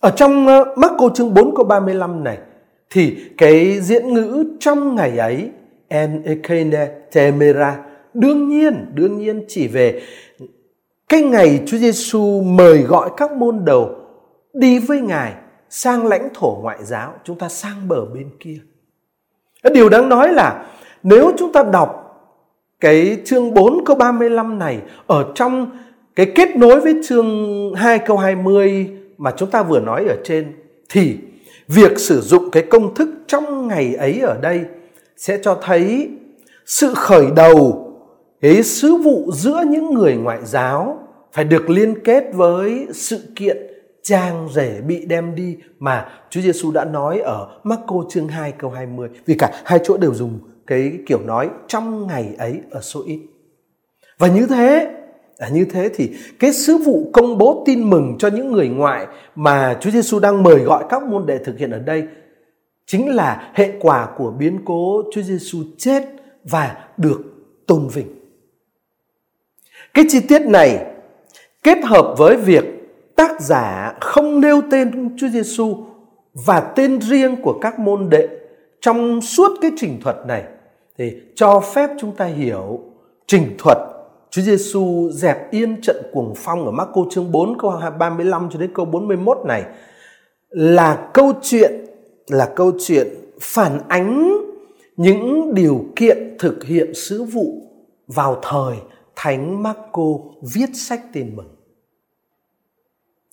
Ở 0.00 0.10
trong 0.10 0.46
ờ, 0.46 0.74
Marco 0.76 1.08
chương 1.14 1.34
4 1.34 1.56
câu 1.56 1.64
35 1.64 2.24
này 2.24 2.38
thì 2.90 3.16
cái 3.38 3.80
diễn 3.80 4.14
ngữ 4.14 4.44
trong 4.60 4.94
ngày 4.94 5.18
ấy 5.18 5.50
en 5.88 6.22
ekene 6.22 6.86
temera 7.12 7.89
đương 8.14 8.48
nhiên 8.48 8.86
đương 8.94 9.18
nhiên 9.18 9.44
chỉ 9.48 9.68
về 9.68 10.02
cái 11.08 11.22
ngày 11.22 11.62
Chúa 11.66 11.76
Giêsu 11.76 12.42
mời 12.42 12.78
gọi 12.78 13.10
các 13.16 13.32
môn 13.32 13.64
đầu 13.64 13.96
đi 14.52 14.78
với 14.78 15.00
Ngài 15.00 15.34
sang 15.70 16.06
lãnh 16.06 16.28
thổ 16.34 16.58
ngoại 16.62 16.78
giáo, 16.84 17.14
chúng 17.24 17.38
ta 17.38 17.48
sang 17.48 17.88
bờ 17.88 18.04
bên 18.04 18.30
kia. 18.40 18.58
Điều 19.74 19.88
đáng 19.88 20.08
nói 20.08 20.32
là 20.32 20.66
nếu 21.02 21.32
chúng 21.38 21.52
ta 21.52 21.62
đọc 21.62 22.00
cái 22.80 23.18
chương 23.24 23.54
4 23.54 23.84
câu 23.84 23.96
35 23.96 24.58
này 24.58 24.78
ở 25.06 25.32
trong 25.34 25.70
cái 26.16 26.32
kết 26.34 26.56
nối 26.56 26.80
với 26.80 26.94
chương 27.04 27.72
2 27.74 27.98
câu 27.98 28.16
20 28.16 28.90
mà 29.18 29.32
chúng 29.36 29.50
ta 29.50 29.62
vừa 29.62 29.80
nói 29.80 30.04
ở 30.08 30.16
trên 30.24 30.52
thì 30.88 31.16
việc 31.68 31.98
sử 31.98 32.20
dụng 32.20 32.50
cái 32.50 32.62
công 32.62 32.94
thức 32.94 33.08
trong 33.26 33.68
ngày 33.68 33.94
ấy 33.94 34.20
ở 34.20 34.38
đây 34.42 34.60
sẽ 35.16 35.38
cho 35.42 35.58
thấy 35.62 36.10
sự 36.66 36.94
khởi 36.94 37.26
đầu 37.36 37.89
cái 38.40 38.62
sứ 38.62 38.96
vụ 38.96 39.32
giữa 39.32 39.64
những 39.68 39.94
người 39.94 40.16
ngoại 40.16 40.38
giáo 40.44 41.08
phải 41.32 41.44
được 41.44 41.70
liên 41.70 42.04
kết 42.04 42.24
với 42.34 42.86
sự 42.92 43.20
kiện 43.36 43.56
trang 44.02 44.48
rể 44.54 44.80
bị 44.80 45.06
đem 45.06 45.34
đi 45.34 45.56
mà 45.78 46.08
Chúa 46.30 46.40
Giêsu 46.40 46.72
đã 46.72 46.84
nói 46.84 47.18
ở 47.18 47.60
Marco 47.64 48.04
chương 48.08 48.28
2 48.28 48.52
câu 48.52 48.70
20 48.70 49.08
vì 49.26 49.34
cả 49.34 49.62
hai 49.64 49.78
chỗ 49.84 49.96
đều 49.96 50.14
dùng 50.14 50.38
cái 50.66 50.92
kiểu 51.06 51.20
nói 51.20 51.50
trong 51.68 52.06
ngày 52.06 52.34
ấy 52.38 52.60
ở 52.70 52.80
số 52.80 53.02
ít. 53.06 53.20
Và 54.18 54.28
như 54.28 54.46
thế 54.46 54.96
À, 55.40 55.48
như 55.48 55.64
thế 55.64 55.90
thì 55.94 56.10
cái 56.38 56.52
sứ 56.52 56.76
vụ 56.76 57.10
công 57.12 57.38
bố 57.38 57.62
tin 57.66 57.90
mừng 57.90 58.16
cho 58.18 58.28
những 58.28 58.52
người 58.52 58.68
ngoại 58.68 59.06
mà 59.34 59.76
Chúa 59.80 59.90
Giêsu 59.90 60.18
đang 60.18 60.42
mời 60.42 60.58
gọi 60.58 60.84
các 60.88 61.02
môn 61.02 61.26
đệ 61.26 61.38
thực 61.38 61.58
hiện 61.58 61.70
ở 61.70 61.78
đây 61.78 62.04
chính 62.86 63.14
là 63.14 63.50
hệ 63.54 63.72
quả 63.80 64.08
của 64.16 64.30
biến 64.30 64.58
cố 64.64 65.02
Chúa 65.14 65.22
Giêsu 65.22 65.58
chết 65.78 66.02
và 66.44 66.76
được 66.96 67.20
tôn 67.66 67.88
vinh. 67.88 68.19
Cái 69.94 70.04
chi 70.08 70.20
tiết 70.28 70.42
này 70.42 70.86
kết 71.62 71.78
hợp 71.84 72.14
với 72.18 72.36
việc 72.36 72.64
tác 73.16 73.40
giả 73.40 73.94
không 74.00 74.40
nêu 74.40 74.60
tên 74.70 75.16
Chúa 75.16 75.28
Giêsu 75.28 75.76
và 76.46 76.60
tên 76.60 77.00
riêng 77.00 77.36
của 77.42 77.58
các 77.60 77.78
môn 77.78 78.10
đệ 78.10 78.28
trong 78.80 79.20
suốt 79.20 79.58
cái 79.60 79.70
trình 79.76 80.00
thuật 80.02 80.16
này, 80.26 80.44
thì 80.98 81.12
cho 81.34 81.60
phép 81.60 81.90
chúng 82.00 82.16
ta 82.16 82.24
hiểu 82.24 82.80
trình 83.26 83.54
thuật 83.58 83.78
Chúa 84.30 84.42
Giêsu 84.42 85.10
dẹp 85.12 85.50
yên 85.50 85.80
trận 85.80 85.96
cuồng 86.12 86.34
phong 86.36 86.64
ở 86.64 86.70
Marco 86.70 87.00
chương 87.10 87.32
4 87.32 87.58
câu 87.58 87.80
35 87.98 88.48
cho 88.50 88.58
đến 88.58 88.70
câu 88.74 88.86
41 88.86 89.38
này 89.46 89.64
là 90.50 91.08
câu 91.14 91.32
chuyện, 91.42 91.84
là 92.28 92.52
câu 92.56 92.72
chuyện 92.80 93.08
phản 93.40 93.78
ánh 93.88 94.36
những 94.96 95.54
điều 95.54 95.84
kiện 95.96 96.36
thực 96.38 96.64
hiện 96.64 96.94
sứ 96.94 97.24
vụ 97.24 97.62
vào 98.06 98.38
thời 98.42 98.76
Thánh 99.22 99.62
Marco 99.62 100.02
viết 100.54 100.70
sách 100.74 101.00
tin 101.12 101.36
mừng. 101.36 101.56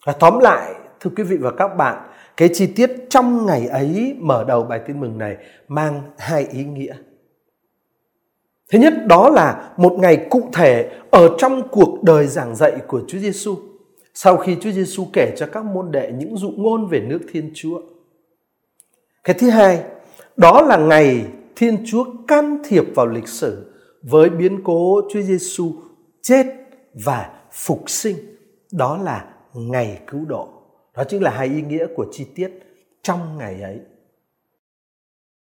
Và 0.06 0.14
tóm 0.14 0.40
lại, 0.40 0.74
thưa 1.00 1.12
quý 1.18 1.24
vị 1.24 1.38
và 1.38 1.52
các 1.58 1.68
bạn, 1.68 2.10
cái 2.38 2.50
chi 2.54 2.68
tiết 2.76 2.92
trong 3.10 3.46
ngày 3.46 3.68
ấy 3.68 4.16
mở 4.20 4.44
đầu 4.48 4.64
bài 4.64 4.82
tin 4.88 5.00
mừng 5.00 5.18
này 5.18 5.38
mang 5.68 6.02
hai 6.18 6.48
ý 6.52 6.64
nghĩa. 6.64 6.96
Thứ 8.72 8.80
nhất 8.80 8.94
đó 9.06 9.30
là 9.30 9.74
một 9.78 9.98
ngày 10.00 10.28
cụ 10.30 10.50
thể 10.54 10.92
ở 11.12 11.36
trong 11.38 11.68
cuộc 11.72 12.04
đời 12.04 12.28
giảng 12.28 12.56
dạy 12.56 12.74
của 12.88 13.02
Chúa 13.08 13.20
Giêsu. 13.20 13.58
Sau 14.14 14.38
khi 14.38 14.58
Chúa 14.62 14.72
Giêsu 14.72 15.08
kể 15.14 15.34
cho 15.38 15.48
các 15.52 15.66
môn 15.66 15.92
đệ 15.92 16.12
những 16.12 16.38
dụ 16.38 16.52
ngôn 16.58 16.88
về 16.88 17.00
nước 17.00 17.20
Thiên 17.32 17.52
Chúa. 17.56 17.82
Cái 19.24 19.36
thứ 19.40 19.50
hai, 19.50 19.84
đó 20.38 20.62
là 20.62 20.78
ngày 20.78 21.26
Thiên 21.56 21.86
Chúa 21.86 22.06
can 22.28 22.58
thiệp 22.70 22.84
vào 22.96 23.08
lịch 23.08 23.28
sử 23.28 23.74
với 24.10 24.30
biến 24.30 24.62
cố 24.64 25.02
Chúa 25.10 25.22
Giêsu 25.22 25.74
chết 26.22 26.46
và 26.94 27.30
phục 27.52 27.90
sinh. 27.90 28.16
Đó 28.72 28.98
là 28.98 29.26
ngày 29.54 30.00
cứu 30.08 30.26
độ. 30.26 30.50
Đó 30.96 31.04
chính 31.04 31.24
là 31.24 31.32
hai 31.32 31.48
ý 31.48 31.62
nghĩa 31.62 31.88
của 31.96 32.06
chi 32.12 32.26
tiết 32.36 32.52
trong 33.02 33.38
ngày 33.38 33.62
ấy. 33.62 33.80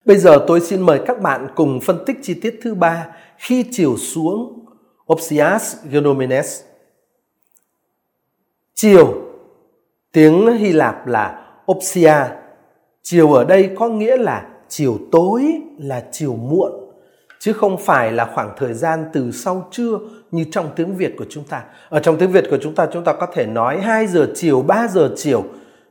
Bây 0.06 0.18
giờ 0.18 0.46
tôi 0.48 0.62
xin 0.62 0.82
mời 0.82 1.02
các 1.06 1.22
bạn 1.22 1.48
cùng 1.56 1.80
phân 1.82 2.04
tích 2.06 2.18
chi 2.22 2.34
tiết 2.34 2.60
thứ 2.62 2.76
ba 2.76 3.08
khi 3.38 3.66
chiều 3.72 3.98
xuống 3.98 4.66
Opsias 5.14 5.76
Genomenes. 5.92 6.62
Chiều, 8.74 9.14
tiếng 10.12 10.58
Hy 10.58 10.72
Lạp 10.72 11.08
là 11.08 11.56
Opsia. 11.72 12.16
Chiều 13.02 13.34
ở 13.34 13.44
đây 13.44 13.70
có 13.76 13.90
nghĩa 13.90 14.18
là 14.18 14.50
chiều 14.68 14.98
tối, 15.12 15.62
là 15.78 16.08
chiều 16.12 16.36
muộn, 16.36 16.72
chứ 17.44 17.54
không 17.54 17.78
phải 17.78 18.12
là 18.12 18.32
khoảng 18.36 18.54
thời 18.58 18.74
gian 18.74 19.06
từ 19.14 19.32
sau 19.32 19.68
trưa 19.72 20.00
như 20.32 20.46
trong 20.52 20.70
tiếng 20.76 20.96
Việt 20.96 21.16
của 21.18 21.26
chúng 21.30 21.44
ta. 21.44 21.64
Ở 21.90 22.00
trong 22.00 22.18
tiếng 22.18 22.32
Việt 22.32 22.46
của 22.50 22.58
chúng 22.62 22.76
ta, 22.76 22.88
chúng 22.94 23.04
ta 23.04 23.14
có 23.14 23.28
thể 23.34 23.46
nói 23.46 23.82
2 23.82 24.08
giờ 24.08 24.32
chiều, 24.36 24.62
3 24.62 24.88
giờ 24.88 25.14
chiều. 25.16 25.44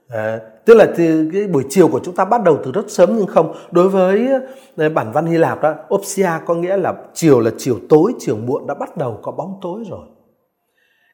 À, 0.08 0.38
tức 0.64 0.74
là 0.74 0.86
từ 0.96 1.30
cái 1.32 1.46
buổi 1.46 1.64
chiều 1.68 1.88
của 1.88 2.00
chúng 2.04 2.16
ta 2.16 2.24
bắt 2.24 2.44
đầu 2.44 2.58
từ 2.64 2.72
rất 2.72 2.90
sớm 2.90 3.16
nhưng 3.16 3.26
không 3.26 3.54
đối 3.70 3.88
với 3.88 4.28
ờ, 4.76 4.88
bản 4.88 5.12
văn 5.12 5.26
Hy 5.26 5.38
Lạp 5.38 5.62
đó 5.62 5.74
opsia 5.94 6.28
có 6.46 6.54
nghĩa 6.54 6.76
là 6.76 6.94
chiều 7.14 7.40
là 7.40 7.50
chiều 7.58 7.78
tối 7.88 8.12
chiều 8.18 8.36
muộn 8.36 8.66
đã 8.66 8.74
bắt 8.74 8.96
đầu 8.96 9.18
có 9.22 9.32
bóng 9.32 9.58
tối 9.62 9.84
rồi 9.90 10.06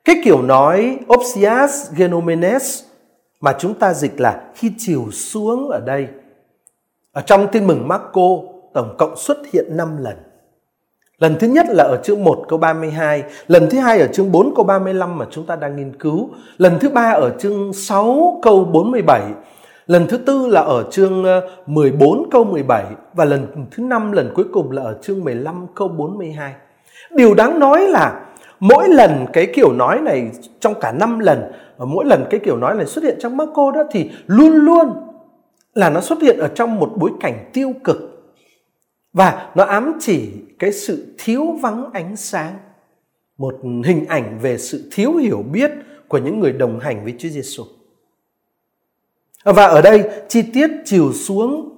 cái 0.05 0.17
kiểu 0.25 0.43
nói 0.43 0.99
opsias 1.15 1.93
genomenes 1.97 2.83
mà 3.41 3.53
chúng 3.59 3.75
ta 3.75 3.95
dịch 3.95 4.21
là 4.21 4.43
khi 4.55 4.73
chiều 4.79 5.05
xuống 5.11 5.69
ở 5.69 5.81
đây 5.87 6.09
ở 7.13 7.23
trong 7.27 7.49
tin 7.53 7.67
mừng 7.67 7.89
Marco 7.89 8.29
tổng 8.75 8.95
cộng 8.99 9.17
xuất 9.17 9.39
hiện 9.53 9.77
5 9.77 9.97
lần 10.01 10.17
Lần 11.21 11.37
thứ 11.41 11.47
nhất 11.47 11.67
là 11.69 11.85
ở 11.85 12.01
chương 12.05 12.25
1 12.25 12.45
câu 12.49 12.59
32, 12.59 13.23
lần 13.49 13.71
thứ 13.71 13.79
hai 13.79 14.01
ở 14.01 14.07
chương 14.07 14.33
4 14.33 14.55
câu 14.55 14.65
35 14.65 15.19
mà 15.19 15.27
chúng 15.31 15.47
ta 15.47 15.57
đang 15.57 15.77
nghiên 15.77 15.93
cứu, 15.99 16.31
lần 16.59 16.79
thứ 16.81 16.89
ba 16.89 17.11
ở 17.11 17.31
chương 17.39 17.73
6 17.73 18.39
câu 18.43 18.65
47, 18.65 19.23
lần 19.87 20.07
thứ 20.09 20.17
tư 20.17 20.47
là 20.47 20.61
ở 20.61 20.85
chương 20.91 21.25
ờ, 21.25 21.41
14 21.67 22.31
câu 22.31 22.45
17 22.45 22.85
và 23.15 23.25
lần 23.25 23.47
thứ 23.71 23.83
năm 23.83 24.13
lần 24.13 24.31
cuối 24.35 24.45
cùng 24.53 24.71
là 24.71 24.83
ở 24.83 24.99
chương 25.03 25.25
15 25.25 25.67
câu 25.75 25.89
42. 25.89 26.53
Điều 27.11 27.35
đáng 27.35 27.59
nói 27.59 27.89
là 27.89 28.21
mỗi 28.61 28.89
lần 28.89 29.27
cái 29.33 29.47
kiểu 29.55 29.73
nói 29.73 30.01
này 30.01 30.31
trong 30.61 30.75
cả 30.81 30.93
năm 30.93 31.19
lần 31.19 31.53
mỗi 31.79 32.05
lần 32.05 32.25
cái 32.31 32.41
kiểu 32.45 32.57
nói 32.57 32.75
này 32.75 32.87
xuất 32.87 33.05
hiện 33.05 33.19
trong 33.21 33.37
Marco 33.37 33.71
đó 33.71 33.83
thì 33.91 34.11
luôn 34.27 34.53
luôn 34.53 34.93
là 35.75 35.91
nó 35.91 36.01
xuất 36.01 36.23
hiện 36.23 36.39
ở 36.39 36.49
trong 36.49 36.77
một 36.77 36.93
bối 36.97 37.11
cảnh 37.21 37.51
tiêu 37.53 37.73
cực 37.85 38.08
và 39.13 39.51
nó 39.55 39.65
ám 39.65 39.99
chỉ 40.01 40.31
cái 40.59 40.73
sự 40.73 41.15
thiếu 41.19 41.47
vắng 41.63 41.91
ánh 41.93 42.17
sáng 42.17 42.59
một 43.39 43.55
hình 43.85 44.07
ảnh 44.09 44.39
về 44.43 44.59
sự 44.59 44.91
thiếu 44.93 45.17
hiểu 45.17 45.43
biết 45.53 45.71
của 46.09 46.19
những 46.19 46.41
người 46.41 46.53
đồng 46.53 46.81
hành 46.81 47.05
với 47.05 47.15
Chúa 47.19 47.29
Giêsu. 47.29 47.65
Và 49.45 49.67
ở 49.67 49.83
đây 49.83 50.11
chi 50.29 50.43
tiết 50.43 50.71
chiều 50.85 51.13
xuống 51.13 51.77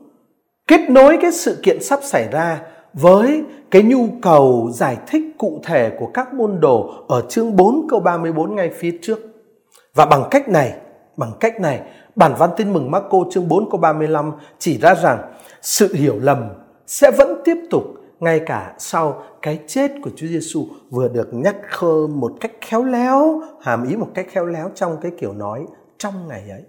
kết 0.67 0.91
nối 0.91 1.19
cái 1.23 1.33
sự 1.33 1.61
kiện 1.63 1.83
sắp 1.83 2.01
xảy 2.03 2.29
ra 2.33 2.63
với 2.93 3.43
cái 3.71 3.83
nhu 3.83 4.09
cầu 4.23 4.71
giải 4.75 4.97
thích 5.07 5.23
cụ 5.39 5.61
thể 5.65 5.91
của 5.99 6.07
các 6.15 6.35
môn 6.35 6.61
đồ 6.61 7.05
ở 7.09 7.23
chương 7.29 7.57
4 7.57 7.89
câu 7.89 8.01
34 8.01 8.55
ngay 8.55 8.71
phía 8.79 8.99
trước. 9.03 9.19
Và 9.95 10.07
bằng 10.07 10.25
cách 10.31 10.49
này, 10.49 10.73
bằng 11.17 11.33
cách 11.41 11.61
này, 11.61 11.81
bản 12.17 12.35
văn 12.39 12.51
tin 12.57 12.73
mừng 12.73 12.91
Marco 12.91 13.19
chương 13.31 13.49
4 13.49 13.71
câu 13.71 13.81
35 13.81 14.33
chỉ 14.59 14.79
ra 14.79 14.95
rằng 14.95 15.33
sự 15.63 15.95
hiểu 15.95 16.19
lầm 16.23 16.49
sẽ 16.90 17.11
vẫn 17.11 17.42
tiếp 17.44 17.56
tục 17.70 17.85
ngay 18.20 18.40
cả 18.47 18.75
sau 18.78 19.25
cái 19.42 19.61
chết 19.66 19.90
của 20.02 20.11
Chúa 20.16 20.26
Giêsu 20.26 20.66
vừa 20.90 21.09
được 21.09 21.28
nhắc 21.32 21.56
khơ 21.68 22.06
một 22.06 22.32
cách 22.40 22.52
khéo 22.61 22.85
léo, 22.85 23.42
hàm 23.61 23.88
ý 23.88 23.97
một 23.97 24.09
cách 24.14 24.26
khéo 24.30 24.47
léo 24.47 24.70
trong 24.75 24.97
cái 25.02 25.12
kiểu 25.18 25.32
nói 25.32 25.66
trong 25.99 26.28
ngày 26.28 26.50
ấy. 26.50 26.62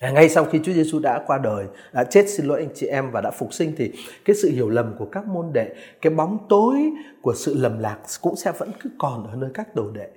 À, 0.00 0.10
ngay 0.10 0.28
sau 0.28 0.44
khi 0.44 0.60
Chúa 0.64 0.72
Giêsu 0.72 0.98
đã 0.98 1.24
qua 1.26 1.38
đời, 1.38 1.66
đã 1.92 2.04
chết 2.04 2.24
xin 2.28 2.46
lỗi 2.46 2.60
anh 2.60 2.68
chị 2.74 2.86
em 2.86 3.10
và 3.10 3.20
đã 3.20 3.30
phục 3.30 3.54
sinh 3.54 3.72
thì 3.76 3.92
cái 4.24 4.36
sự 4.42 4.50
hiểu 4.50 4.68
lầm 4.68 4.94
của 4.98 5.06
các 5.12 5.26
môn 5.26 5.52
đệ, 5.52 5.74
cái 6.02 6.12
bóng 6.12 6.38
tối 6.48 6.76
của 7.22 7.34
sự 7.34 7.54
lầm 7.54 7.78
lạc 7.78 7.98
cũng 8.20 8.36
sẽ 8.36 8.52
vẫn 8.58 8.70
cứ 8.80 8.90
còn 8.98 9.26
ở 9.26 9.36
nơi 9.36 9.50
các 9.54 9.74
đồ 9.74 9.90
đệ. 9.90 10.08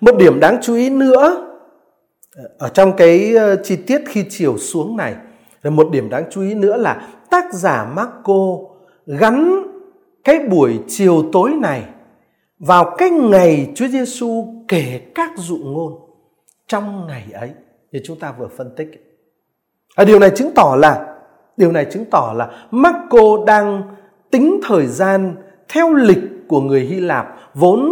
Một 0.00 0.16
điểm 0.18 0.40
đáng 0.40 0.58
chú 0.62 0.74
ý 0.74 0.90
nữa 0.90 1.48
ờ, 2.36 2.48
ở 2.58 2.68
trong 2.68 2.92
cái 2.96 3.34
ờ, 3.34 3.56
chi 3.64 3.76
tiết 3.76 4.00
khi 4.06 4.24
chiều 4.30 4.58
xuống 4.58 4.96
này 4.96 5.14
rồi 5.62 5.70
một 5.70 5.88
điểm 5.92 6.10
đáng 6.10 6.24
chú 6.30 6.42
ý 6.42 6.54
nữa 6.54 6.76
là 6.76 7.08
tác 7.30 7.54
giả 7.54 7.92
Marco 7.96 8.58
gắn 9.06 9.62
cái 10.24 10.38
buổi 10.38 10.80
chiều 10.88 11.24
tối 11.32 11.50
này 11.50 11.84
vào 12.58 12.94
cái 12.98 13.10
ngày 13.10 13.72
Chúa 13.74 13.88
Giêsu 13.88 14.46
kể 14.68 15.00
các 15.14 15.30
dụ 15.36 15.56
ngôn 15.56 15.92
trong 16.66 17.06
ngày 17.06 17.24
ấy 17.32 17.50
như 17.92 18.00
chúng 18.04 18.18
ta 18.18 18.34
vừa 18.38 18.48
phân 18.56 18.74
tích. 18.76 19.18
À, 19.96 20.04
điều 20.04 20.18
này 20.18 20.30
chứng 20.30 20.50
tỏ 20.54 20.76
là 20.78 21.16
điều 21.56 21.72
này 21.72 21.86
chứng 21.90 22.04
tỏ 22.10 22.34
là 22.36 22.66
Marco 22.70 23.44
đang 23.46 23.82
tính 24.30 24.60
thời 24.64 24.86
gian 24.86 25.36
theo 25.68 25.92
lịch 25.92 26.22
của 26.48 26.60
người 26.60 26.80
Hy 26.80 27.00
Lạp 27.00 27.36
vốn 27.54 27.90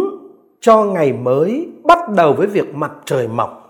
cho 0.61 0.83
ngày 0.83 1.13
mới 1.13 1.67
bắt 1.83 1.99
đầu 2.15 2.33
với 2.33 2.47
việc 2.47 2.75
mặt 2.75 2.91
trời 3.05 3.27
mọc 3.27 3.60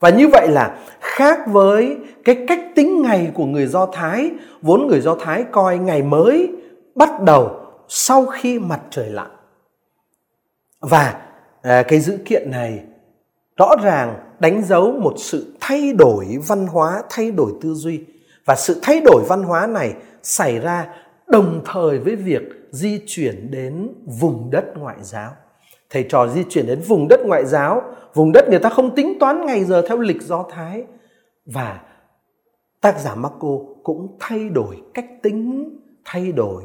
và 0.00 0.10
như 0.10 0.28
vậy 0.28 0.48
là 0.48 0.78
khác 1.00 1.38
với 1.46 1.96
cái 2.24 2.44
cách 2.48 2.60
tính 2.74 3.02
ngày 3.02 3.30
của 3.34 3.46
người 3.46 3.66
Do 3.66 3.86
Thái, 3.86 4.30
vốn 4.62 4.86
người 4.86 5.00
Do 5.00 5.14
Thái 5.14 5.44
coi 5.52 5.78
ngày 5.78 6.02
mới 6.02 6.52
bắt 6.94 7.22
đầu 7.22 7.60
sau 7.88 8.26
khi 8.26 8.58
mặt 8.58 8.80
trời 8.90 9.10
lặn. 9.10 9.30
Và 10.80 11.20
à, 11.62 11.82
cái 11.82 12.00
dữ 12.00 12.18
kiện 12.24 12.50
này 12.50 12.82
rõ 13.56 13.76
ràng 13.82 14.16
đánh 14.38 14.62
dấu 14.62 14.92
một 14.92 15.14
sự 15.16 15.54
thay 15.60 15.92
đổi 15.92 16.38
văn 16.46 16.66
hóa, 16.66 17.02
thay 17.10 17.30
đổi 17.30 17.52
tư 17.60 17.74
duy. 17.74 18.04
Và 18.44 18.54
sự 18.54 18.80
thay 18.82 19.00
đổi 19.00 19.24
văn 19.28 19.42
hóa 19.42 19.66
này 19.66 19.94
xảy 20.22 20.58
ra 20.58 20.86
đồng 21.26 21.62
thời 21.64 21.98
với 21.98 22.16
việc 22.16 22.42
di 22.70 23.00
chuyển 23.06 23.50
đến 23.50 23.88
vùng 24.20 24.50
đất 24.50 24.64
ngoại 24.76 24.96
giáo 25.02 25.30
thầy 25.90 26.06
trò 26.08 26.28
di 26.28 26.44
chuyển 26.48 26.66
đến 26.66 26.80
vùng 26.80 27.08
đất 27.08 27.20
ngoại 27.24 27.46
giáo, 27.46 27.82
vùng 28.14 28.32
đất 28.32 28.48
người 28.48 28.58
ta 28.58 28.68
không 28.68 28.94
tính 28.94 29.18
toán 29.20 29.46
ngày 29.46 29.64
giờ 29.64 29.82
theo 29.88 29.98
lịch 29.98 30.22
do 30.22 30.46
thái. 30.50 30.84
Và 31.46 31.80
tác 32.80 33.00
giả 33.00 33.14
Marco 33.14 33.58
cũng 33.82 34.16
thay 34.20 34.48
đổi 34.48 34.76
cách 34.94 35.06
tính, 35.22 35.70
thay 36.04 36.32
đổi 36.32 36.64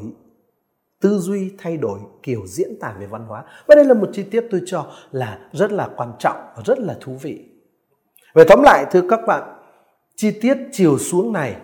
tư 1.00 1.18
duy, 1.18 1.50
thay 1.58 1.76
đổi 1.76 1.98
kiểu 2.22 2.46
diễn 2.46 2.78
tả 2.80 2.94
về 3.00 3.06
văn 3.06 3.26
hóa. 3.26 3.44
Và 3.66 3.74
đây 3.74 3.84
là 3.84 3.94
một 3.94 4.08
chi 4.12 4.22
tiết 4.22 4.46
tôi 4.50 4.62
cho 4.66 4.86
là 5.10 5.38
rất 5.52 5.72
là 5.72 5.88
quan 5.96 6.12
trọng 6.18 6.36
và 6.56 6.62
rất 6.66 6.78
là 6.78 6.96
thú 7.00 7.12
vị. 7.22 7.44
Về 8.34 8.44
tóm 8.48 8.62
lại, 8.62 8.86
thưa 8.90 9.02
các 9.10 9.20
bạn, 9.26 9.42
chi 10.16 10.30
tiết 10.40 10.58
chiều 10.72 10.98
xuống 10.98 11.32
này 11.32 11.56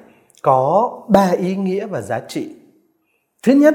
có 0.43 0.93
ba 1.09 1.31
ý 1.31 1.57
nghĩa 1.57 1.87
và 1.87 2.01
giá 2.01 2.21
trị. 2.29 2.55
Thứ 3.43 3.53
nhất 3.53 3.75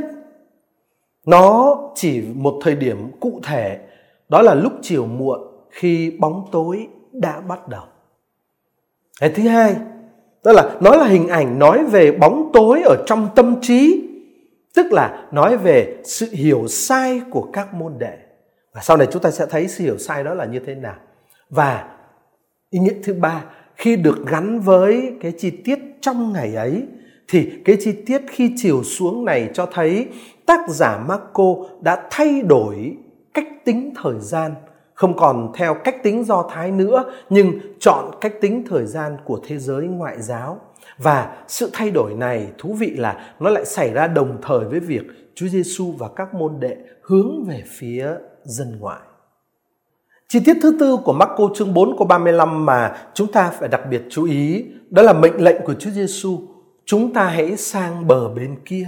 nó 1.26 1.78
chỉ 1.96 2.24
một 2.36 2.60
thời 2.62 2.76
điểm 2.76 3.12
cụ 3.20 3.40
thể, 3.44 3.80
đó 4.30 4.42
là 4.42 4.54
lúc 4.54 4.74
chiều 4.82 5.06
muộn 5.06 5.40
khi 5.70 6.18
bóng 6.20 6.48
tối 6.52 6.88
đã 7.12 7.42
bắt 7.42 7.68
đầu. 7.68 7.84
Cái 9.20 9.30
thứ 9.30 9.44
hai, 9.44 9.76
đó 10.44 10.52
là 10.52 10.78
nó 10.82 10.96
là 10.96 11.06
hình 11.06 11.28
ảnh 11.28 11.60
nói 11.60 11.84
về 11.84 12.12
bóng 12.12 12.50
tối 12.54 12.82
ở 12.86 13.04
trong 13.08 13.30
tâm 13.36 13.56
trí, 13.62 14.10
tức 14.76 14.94
là 14.94 15.28
nói 15.32 15.58
về 15.58 15.98
sự 16.04 16.28
hiểu 16.32 16.68
sai 16.68 17.22
của 17.30 17.50
các 17.54 17.74
môn 17.74 17.94
đệ. 18.00 18.18
Và 18.74 18.82
sau 18.82 18.98
này 18.98 19.08
chúng 19.12 19.22
ta 19.22 19.32
sẽ 19.32 19.46
thấy 19.50 19.68
sự 19.68 19.84
hiểu 19.84 19.98
sai 19.98 20.24
đó 20.24 20.34
là 20.34 20.46
như 20.46 20.60
thế 20.60 20.76
nào. 20.76 20.96
Và 21.50 21.98
ý 22.70 22.80
nghĩa 22.80 22.94
thứ 23.04 23.14
ba, 23.14 23.46
khi 23.76 23.96
được 23.96 24.28
gắn 24.28 24.60
với 24.60 25.14
cái 25.22 25.34
chi 25.38 25.52
tiết 25.52 25.80
trong 26.02 26.34
ngày 26.34 26.56
ấy, 26.56 26.84
thì 27.28 27.52
cái 27.66 27.78
chi 27.80 27.92
tiết 28.06 28.22
khi 28.28 28.54
chiều 28.58 28.84
xuống 28.84 29.26
này 29.26 29.50
cho 29.54 29.66
thấy 29.66 30.08
tác 30.46 30.70
giả 30.70 30.98
Marco 31.08 31.56
đã 31.82 32.08
thay 32.10 32.42
đổi 32.42 32.98
cách 33.34 33.48
tính 33.66 33.94
thời 33.96 34.20
gian 34.20 34.52
không 34.96 35.18
còn 35.18 35.52
theo 35.56 35.74
cách 35.84 36.04
tính 36.04 36.24
do 36.24 36.50
thái 36.50 36.72
nữa, 36.72 37.04
nhưng 37.30 37.52
chọn 37.80 38.12
cách 38.22 38.34
tính 38.42 38.64
thời 38.70 38.86
gian 38.86 39.18
của 39.26 39.40
thế 39.48 39.58
giới 39.58 39.88
ngoại 39.88 40.22
giáo 40.22 40.60
và 40.98 41.38
sự 41.48 41.70
thay 41.74 41.92
đổi 41.92 42.14
này, 42.14 42.48
thú 42.58 42.74
vị 42.74 42.90
là 42.90 43.34
nó 43.40 43.50
lại 43.50 43.66
xảy 43.66 43.94
ra 43.94 44.08
đồng 44.08 44.38
thời 44.42 44.66
với 44.66 44.80
việc 44.80 45.04
Chúa 45.36 45.48
Giêsu 45.48 45.94
và 45.98 46.08
các 46.16 46.34
môn 46.34 46.60
đệ 46.60 46.78
hướng 47.02 47.46
về 47.48 47.64
phía 47.68 48.08
dân 48.44 48.80
ngoại. 48.80 49.00
Chi 50.28 50.40
tiết 50.46 50.58
thứ 50.62 50.78
tư 50.80 50.98
của 51.06 51.14
Marco 51.14 51.50
chương 51.56 51.74
4 51.74 51.98
câu 51.98 52.08
35 52.08 52.66
mà 52.66 52.98
chúng 53.14 53.32
ta 53.32 53.50
phải 53.60 53.70
đặc 53.70 53.82
biệt 53.90 54.02
chú 54.10 54.26
ý, 54.26 54.66
đó 54.90 55.02
là 55.02 55.14
mệnh 55.14 55.44
lệnh 55.44 55.62
của 55.66 55.74
Chúa 55.74 55.90
Giêsu. 55.90 56.40
Chúng 56.86 57.14
ta 57.14 57.24
hãy 57.24 57.58
sang 57.58 58.08
bờ 58.08 58.30
bên 58.30 58.56
kia. 58.66 58.88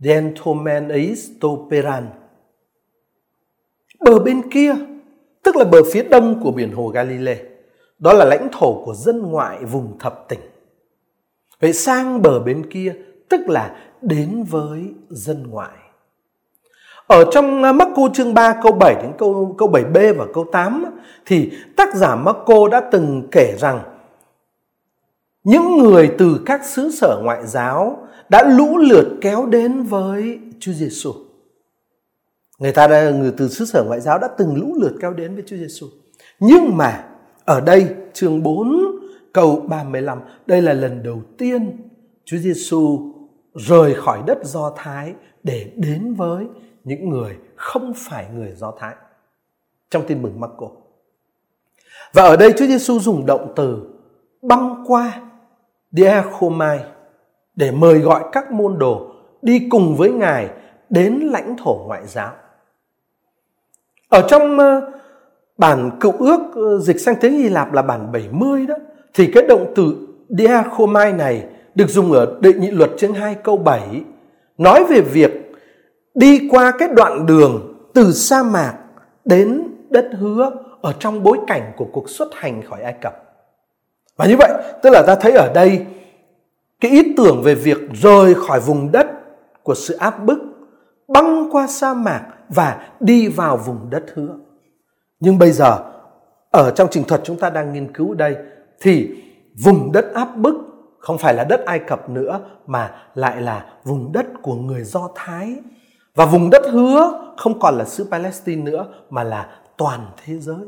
Gentleman 0.00 0.88
ấy 0.88 1.16
Stoperan. 1.16 2.06
Bờ 4.00 4.18
bên 4.18 4.50
kia, 4.50 4.74
tức 5.42 5.56
là 5.56 5.64
bờ 5.64 5.78
phía 5.92 6.02
đông 6.02 6.40
của 6.42 6.50
biển 6.50 6.72
hồ 6.72 6.88
Galilee. 6.88 7.40
Đó 7.98 8.12
là 8.12 8.24
lãnh 8.24 8.48
thổ 8.52 8.82
của 8.84 8.94
dân 8.94 9.22
ngoại 9.22 9.64
vùng 9.64 9.98
thập 9.98 10.28
tỉnh. 10.28 10.40
Vậy 11.60 11.72
sang 11.72 12.22
bờ 12.22 12.40
bên 12.40 12.70
kia 12.70 12.94
tức 13.28 13.40
là 13.48 13.76
đến 14.02 14.44
với 14.50 14.84
dân 15.08 15.46
ngoại. 15.50 15.76
Ở 17.06 17.24
trong 17.32 17.62
à, 17.62 17.72
Marco 17.72 18.02
chương 18.14 18.34
3 18.34 18.60
câu 18.62 18.72
7 18.72 18.94
đến 18.94 19.12
câu 19.18 19.54
câu 19.58 19.68
7b 19.68 20.14
và 20.14 20.26
câu 20.34 20.46
8 20.52 20.84
thì 21.26 21.52
tác 21.76 21.94
giả 21.94 22.16
Marco 22.16 22.68
đã 22.68 22.80
từng 22.92 23.28
kể 23.30 23.56
rằng 23.58 23.80
những 25.44 25.78
người 25.78 26.10
từ 26.18 26.40
các 26.46 26.64
xứ 26.64 26.90
sở 26.90 27.20
ngoại 27.22 27.46
giáo 27.46 28.06
đã 28.30 28.42
lũ 28.42 28.78
lượt 28.78 29.18
kéo 29.20 29.46
đến 29.46 29.82
với 29.82 30.38
Chúa 30.60 30.72
Giêsu. 30.72 31.12
Người 32.58 32.72
ta 32.72 32.86
đã, 32.86 33.10
người 33.10 33.32
từ 33.36 33.48
xứ 33.48 33.64
sở 33.64 33.84
ngoại 33.86 34.00
giáo 34.00 34.18
đã 34.18 34.28
từng 34.38 34.56
lũ 34.56 34.74
lượt 34.80 34.92
kéo 35.00 35.12
đến 35.12 35.34
với 35.34 35.44
Chúa 35.46 35.56
Giêsu. 35.56 35.86
Nhưng 36.40 36.76
mà 36.76 37.08
ở 37.44 37.60
đây 37.60 37.86
chương 38.12 38.42
4 38.42 38.72
câu 39.32 39.60
35, 39.60 40.18
đây 40.46 40.62
là 40.62 40.72
lần 40.72 41.02
đầu 41.02 41.22
tiên 41.38 41.76
Chúa 42.24 42.36
Giêsu 42.36 43.12
rời 43.54 43.94
khỏi 43.94 44.22
đất 44.26 44.38
Do 44.44 44.72
Thái 44.76 45.14
để 45.42 45.70
đến 45.76 46.14
với 46.14 46.46
những 46.84 47.08
người 47.08 47.36
không 47.56 47.92
phải 47.96 48.26
người 48.34 48.52
Do 48.54 48.72
Thái. 48.78 48.94
Trong 49.90 50.06
tin 50.06 50.22
mừng 50.22 50.40
Marco. 50.40 50.68
Và 52.12 52.22
ở 52.22 52.36
đây 52.36 52.52
Chúa 52.58 52.66
Giêsu 52.66 52.98
dùng 52.98 53.26
động 53.26 53.52
từ 53.56 53.82
băng 54.42 54.84
qua 54.86 55.22
diachomai 55.92 56.80
để 57.60 57.70
mời 57.70 57.98
gọi 57.98 58.24
các 58.32 58.52
môn 58.52 58.78
đồ 58.78 59.06
đi 59.42 59.68
cùng 59.70 59.96
với 59.96 60.10
Ngài 60.10 60.48
đến 60.90 61.14
lãnh 61.32 61.56
thổ 61.56 61.84
ngoại 61.86 62.02
giáo. 62.06 62.32
Ở 64.08 64.26
trong 64.28 64.58
ờ, 64.58 64.92
bản 65.58 65.90
cựu 66.00 66.12
ước 66.18 66.40
ờ, 66.54 66.78
dịch 66.78 67.00
sang 67.00 67.14
tiếng 67.20 67.32
Hy 67.32 67.48
Lạp 67.48 67.72
là 67.72 67.82
bản 67.82 68.12
70 68.12 68.66
đó 68.66 68.74
thì 69.14 69.30
cái 69.34 69.42
động 69.48 69.72
từ 69.76 69.94
diakomai 70.28 71.12
này 71.12 71.44
được 71.74 71.88
dùng 71.88 72.12
ở 72.12 72.38
đệ 72.40 72.52
nhị 72.52 72.70
luật 72.70 72.90
chương 72.98 73.14
2 73.14 73.34
câu 73.34 73.56
7 73.56 74.02
nói 74.58 74.84
về 74.84 75.00
việc 75.00 75.52
đi 76.14 76.48
qua 76.50 76.72
cái 76.78 76.88
đoạn 76.96 77.26
đường 77.26 77.74
từ 77.94 78.12
sa 78.12 78.42
mạc 78.42 78.74
đến 79.24 79.62
đất 79.90 80.08
hứa 80.18 80.50
ở 80.82 80.92
trong 80.98 81.22
bối 81.22 81.38
cảnh 81.46 81.72
của 81.76 81.86
cuộc 81.92 82.10
xuất 82.10 82.28
hành 82.34 82.62
khỏi 82.62 82.82
Ai 82.82 82.94
Cập. 83.00 83.14
Và 84.16 84.26
như 84.26 84.36
vậy, 84.36 84.50
tức 84.82 84.90
là 84.90 85.02
ta 85.06 85.14
thấy 85.14 85.32
ở 85.32 85.52
đây 85.54 85.86
cái 86.80 86.90
ý 86.90 87.14
tưởng 87.16 87.42
về 87.42 87.54
việc 87.54 87.78
rời 87.92 88.34
khỏi 88.34 88.60
vùng 88.60 88.92
đất 88.92 89.06
của 89.62 89.74
sự 89.74 89.94
áp 89.94 90.24
bức, 90.24 90.38
băng 91.08 91.48
qua 91.52 91.66
sa 91.66 91.94
mạc 91.94 92.26
và 92.48 92.88
đi 93.00 93.28
vào 93.28 93.56
vùng 93.56 93.90
đất 93.90 94.04
hứa. 94.14 94.36
Nhưng 95.20 95.38
bây 95.38 95.52
giờ 95.52 95.78
ở 96.50 96.70
trong 96.70 96.88
trình 96.90 97.04
thuật 97.04 97.20
chúng 97.24 97.36
ta 97.36 97.50
đang 97.50 97.72
nghiên 97.72 97.92
cứu 97.92 98.14
đây 98.14 98.36
thì 98.80 99.10
vùng 99.64 99.92
đất 99.92 100.14
áp 100.14 100.36
bức 100.36 100.54
không 100.98 101.18
phải 101.18 101.34
là 101.34 101.44
đất 101.44 101.64
Ai 101.66 101.78
Cập 101.78 102.10
nữa 102.10 102.40
mà 102.66 102.94
lại 103.14 103.40
là 103.40 103.66
vùng 103.84 104.12
đất 104.12 104.26
của 104.42 104.54
người 104.54 104.84
Do 104.84 105.08
Thái. 105.14 105.56
Và 106.14 106.26
vùng 106.26 106.50
đất 106.50 106.62
hứa 106.72 107.32
không 107.36 107.60
còn 107.60 107.78
là 107.78 107.84
xứ 107.84 108.06
Palestine 108.10 108.62
nữa 108.62 108.86
mà 109.10 109.24
là 109.24 109.48
toàn 109.76 110.06
thế 110.24 110.38
giới. 110.38 110.66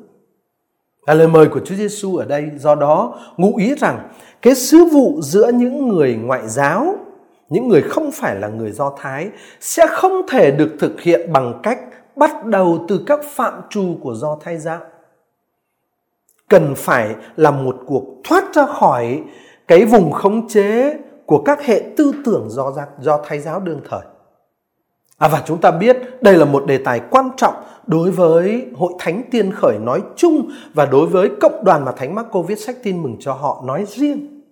Là 1.06 1.14
lời 1.14 1.28
mời 1.28 1.48
của 1.48 1.60
Chúa 1.64 1.74
Giêsu 1.74 2.16
ở 2.16 2.24
đây 2.24 2.50
do 2.56 2.74
đó 2.74 3.20
ngụ 3.36 3.56
ý 3.56 3.74
rằng 3.74 4.08
cái 4.42 4.54
sứ 4.54 4.84
vụ 4.92 5.20
giữa 5.22 5.50
những 5.52 5.88
người 5.88 6.14
ngoại 6.14 6.48
giáo, 6.48 6.96
những 7.48 7.68
người 7.68 7.82
không 7.82 8.10
phải 8.12 8.34
là 8.34 8.48
người 8.48 8.70
Do 8.70 8.92
Thái 8.98 9.28
sẽ 9.60 9.86
không 9.90 10.22
thể 10.28 10.50
được 10.50 10.76
thực 10.80 11.00
hiện 11.00 11.32
bằng 11.32 11.60
cách 11.62 11.78
bắt 12.16 12.46
đầu 12.46 12.84
từ 12.88 13.00
các 13.06 13.20
phạm 13.24 13.54
trù 13.70 13.96
của 14.02 14.14
Do 14.14 14.38
Thái 14.44 14.58
giáo 14.58 14.80
cần 16.52 16.74
phải 16.76 17.14
là 17.36 17.50
một 17.50 17.76
cuộc 17.86 18.04
thoát 18.24 18.54
ra 18.54 18.66
khỏi 18.66 19.22
cái 19.68 19.84
vùng 19.84 20.12
khống 20.12 20.48
chế 20.48 20.98
của 21.26 21.42
các 21.42 21.62
hệ 21.62 21.82
tư 21.96 22.12
tưởng 22.24 22.46
do 22.50 22.72
do 23.00 23.20
thái 23.24 23.38
giáo 23.38 23.60
đương 23.60 23.80
thời. 23.90 24.00
À, 25.22 25.28
và 25.28 25.42
chúng 25.46 25.58
ta 25.58 25.70
biết 25.70 25.96
đây 26.20 26.36
là 26.36 26.44
một 26.44 26.66
đề 26.66 26.78
tài 26.78 27.00
quan 27.10 27.30
trọng 27.36 27.54
đối 27.86 28.10
với 28.10 28.66
hội 28.76 28.92
thánh 28.98 29.22
tiên 29.30 29.52
khởi 29.52 29.78
nói 29.78 30.02
chung 30.16 30.50
và 30.74 30.86
đối 30.86 31.06
với 31.06 31.30
cộng 31.40 31.64
đoàn 31.64 31.84
mà 31.84 31.92
thánh 31.92 32.14
Marco 32.14 32.40
viết 32.40 32.58
sách 32.58 32.76
tin 32.82 33.02
mừng 33.02 33.16
cho 33.20 33.32
họ 33.32 33.62
nói 33.66 33.84
riêng. 33.88 34.42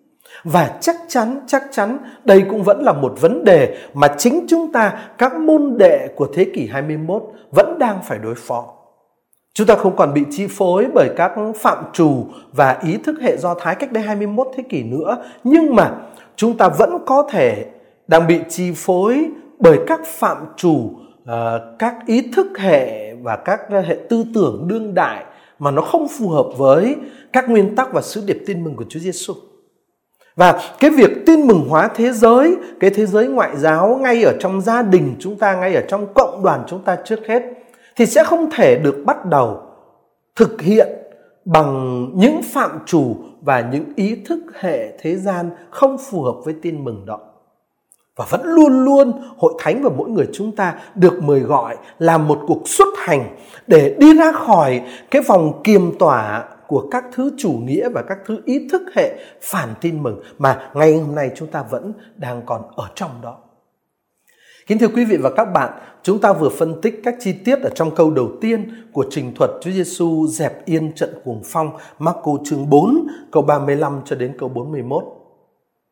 Và 0.44 0.78
chắc 0.80 0.96
chắn, 1.08 1.40
chắc 1.46 1.62
chắn 1.72 1.98
đây 2.24 2.44
cũng 2.50 2.62
vẫn 2.62 2.82
là 2.82 2.92
một 2.92 3.14
vấn 3.20 3.44
đề 3.44 3.76
mà 3.94 4.08
chính 4.18 4.46
chúng 4.48 4.72
ta, 4.72 5.08
các 5.18 5.34
môn 5.34 5.76
đệ 5.78 6.08
của 6.16 6.28
thế 6.34 6.46
kỷ 6.54 6.66
21 6.66 7.22
vẫn 7.50 7.78
đang 7.78 7.98
phải 8.02 8.18
đối 8.18 8.34
phó. 8.34 8.64
Chúng 9.54 9.66
ta 9.66 9.74
không 9.74 9.96
còn 9.96 10.14
bị 10.14 10.22
chi 10.30 10.46
phối 10.50 10.86
bởi 10.94 11.08
các 11.16 11.32
phạm 11.60 11.84
trù 11.92 12.24
và 12.52 12.78
ý 12.82 12.96
thức 12.96 13.20
hệ 13.20 13.36
Do 13.36 13.54
Thái 13.54 13.74
cách 13.74 13.92
đây 13.92 14.02
21 14.02 14.48
thế 14.56 14.62
kỷ 14.68 14.82
nữa. 14.82 15.24
Nhưng 15.44 15.74
mà 15.74 15.90
chúng 16.36 16.56
ta 16.56 16.68
vẫn 16.68 16.98
có 17.06 17.28
thể 17.30 17.66
đang 18.08 18.26
bị 18.26 18.40
chi 18.48 18.72
phối 18.76 19.30
bởi 19.60 19.78
các 19.86 20.00
phạm 20.06 20.36
trù, 20.56 20.90
ờ, 21.24 21.74
các 21.78 21.96
ý 22.06 22.30
thức 22.36 22.58
hệ 22.58 23.14
và 23.14 23.36
các 23.36 23.60
hệ 23.70 23.98
tư 24.08 24.24
tưởng 24.34 24.68
đương 24.68 24.94
đại 24.94 25.24
mà 25.58 25.70
nó 25.70 25.82
không 25.82 26.08
phù 26.08 26.28
hợp 26.28 26.46
với 26.56 26.96
các 27.32 27.50
nguyên 27.50 27.76
tắc 27.76 27.92
và 27.92 28.02
sứ 28.02 28.22
điệp 28.26 28.42
tin 28.46 28.64
mừng 28.64 28.76
của 28.76 28.84
Chúa 28.88 29.00
Giêsu. 29.00 29.34
Và 30.36 30.60
cái 30.80 30.90
việc 30.90 31.10
tin 31.26 31.46
mừng 31.46 31.68
hóa 31.68 31.88
thế 31.94 32.12
giới, 32.12 32.56
cái 32.80 32.90
thế 32.90 33.06
giới 33.06 33.28
ngoại 33.28 33.56
giáo 33.56 33.98
ngay 34.02 34.22
ở 34.22 34.36
trong 34.40 34.60
gia 34.60 34.82
đình 34.82 35.16
chúng 35.18 35.36
ta, 35.36 35.54
ngay 35.54 35.74
ở 35.74 35.82
trong 35.88 36.14
cộng 36.14 36.42
đoàn 36.42 36.64
chúng 36.66 36.82
ta 36.84 36.96
trước 37.04 37.26
hết 37.26 37.42
thì 37.96 38.06
sẽ 38.06 38.24
không 38.24 38.50
thể 38.50 38.78
được 38.78 39.02
bắt 39.06 39.26
đầu 39.26 39.60
thực 40.36 40.62
hiện 40.62 40.88
bằng 41.44 42.06
những 42.14 42.40
phạm 42.42 42.70
chủ 42.86 43.16
và 43.40 43.60
những 43.72 43.84
ý 43.96 44.16
thức 44.26 44.38
hệ 44.60 44.98
thế 44.98 45.16
gian 45.16 45.50
không 45.70 45.96
phù 46.10 46.22
hợp 46.22 46.34
với 46.44 46.54
tin 46.62 46.84
mừng 46.84 47.06
đó. 47.06 47.29
Và 48.20 48.26
vẫn 48.30 48.42
luôn 48.44 48.84
luôn 48.84 49.12
hội 49.38 49.54
thánh 49.58 49.82
và 49.82 49.90
mỗi 49.96 50.10
người 50.10 50.28
chúng 50.32 50.56
ta 50.56 50.74
được 50.94 51.22
mời 51.22 51.40
gọi 51.40 51.76
làm 51.98 52.28
một 52.28 52.40
cuộc 52.46 52.68
xuất 52.68 52.88
hành 52.96 53.36
để 53.66 53.96
đi 53.98 54.14
ra 54.14 54.32
khỏi 54.32 54.82
cái 55.10 55.22
vòng 55.22 55.60
kiềm 55.64 55.98
tỏa 55.98 56.44
của 56.66 56.88
các 56.90 57.04
thứ 57.12 57.30
chủ 57.38 57.52
nghĩa 57.52 57.88
và 57.88 58.02
các 58.02 58.18
thứ 58.26 58.40
ý 58.44 58.68
thức 58.72 58.82
hệ 58.94 59.18
phản 59.42 59.68
tin 59.80 60.02
mừng 60.02 60.20
mà 60.38 60.70
ngày 60.74 60.96
hôm 60.96 61.14
nay 61.14 61.30
chúng 61.36 61.48
ta 61.48 61.62
vẫn 61.70 61.92
đang 62.16 62.42
còn 62.46 62.62
ở 62.76 62.88
trong 62.94 63.10
đó. 63.22 63.38
Kính 64.66 64.78
thưa 64.78 64.88
quý 64.88 65.04
vị 65.04 65.16
và 65.16 65.30
các 65.36 65.44
bạn, 65.44 65.70
chúng 66.02 66.20
ta 66.20 66.32
vừa 66.32 66.48
phân 66.48 66.80
tích 66.80 67.00
các 67.04 67.14
chi 67.20 67.32
tiết 67.44 67.62
ở 67.62 67.70
trong 67.74 67.94
câu 67.94 68.10
đầu 68.10 68.28
tiên 68.40 68.72
của 68.92 69.04
trình 69.10 69.34
thuật 69.34 69.50
Chúa 69.60 69.70
Giêsu 69.70 70.26
dẹp 70.26 70.64
yên 70.66 70.92
trận 70.92 71.10
cuồng 71.24 71.42
phong 71.44 71.70
Marco 71.98 72.32
chương 72.44 72.70
4 72.70 73.06
câu 73.32 73.42
35 73.42 74.00
cho 74.04 74.16
đến 74.16 74.36
câu 74.38 74.48
41. 74.48 75.04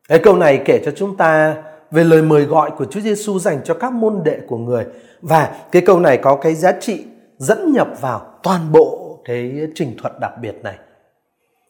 Cái 0.09 0.19
câu 0.19 0.35
này 0.35 0.61
kể 0.65 0.81
cho 0.85 0.91
chúng 0.95 1.17
ta 1.17 1.55
về 1.91 2.03
lời 2.03 2.21
mời 2.21 2.43
gọi 2.43 2.71
của 2.77 2.85
Chúa 2.85 2.99
Giêsu 2.99 3.39
dành 3.39 3.61
cho 3.63 3.73
các 3.73 3.93
môn 3.93 4.21
đệ 4.23 4.39
của 4.47 4.57
người 4.57 4.85
và 5.21 5.55
cái 5.71 5.81
câu 5.81 5.99
này 5.99 6.17
có 6.17 6.35
cái 6.35 6.55
giá 6.55 6.71
trị 6.71 7.05
dẫn 7.37 7.73
nhập 7.73 7.87
vào 8.01 8.21
toàn 8.43 8.71
bộ 8.71 9.19
cái 9.25 9.67
trình 9.75 9.95
thuật 9.97 10.19
đặc 10.19 10.31
biệt 10.41 10.55
này. 10.63 10.77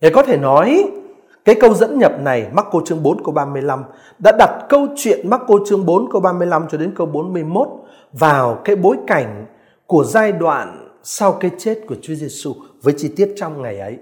Để 0.02 0.10
có 0.10 0.24
thể 0.24 0.38
nói, 0.38 0.84
cái 1.46 1.56
câu 1.62 1.74
dẫn 1.74 2.00
nhập 2.00 2.12
này 2.22 2.48
Marco 2.54 2.82
chương 2.86 3.04
4 3.04 3.24
câu 3.24 3.34
35 3.34 3.84
đã 4.20 4.32
đặt 4.40 4.66
câu 4.70 4.88
chuyện 4.96 5.30
Marco 5.30 5.56
chương 5.68 5.86
4 5.86 6.12
câu 6.12 6.22
35 6.22 6.66
cho 6.72 6.78
đến 6.78 6.94
câu 6.96 7.08
41 7.08 7.68
vào 8.14 8.62
cái 8.64 8.76
bối 8.76 8.98
cảnh 9.08 9.46
của 9.86 10.04
giai 10.04 10.32
đoạn 10.32 10.90
sau 11.04 11.32
cái 11.32 11.52
chết 11.58 11.80
của 11.88 11.96
Chúa 12.02 12.16
Giêsu 12.16 12.54
với 12.82 12.94
chi 12.98 13.14
tiết 13.16 13.34
trong 13.36 13.62
ngày 13.62 13.80
ấy. 13.80 13.98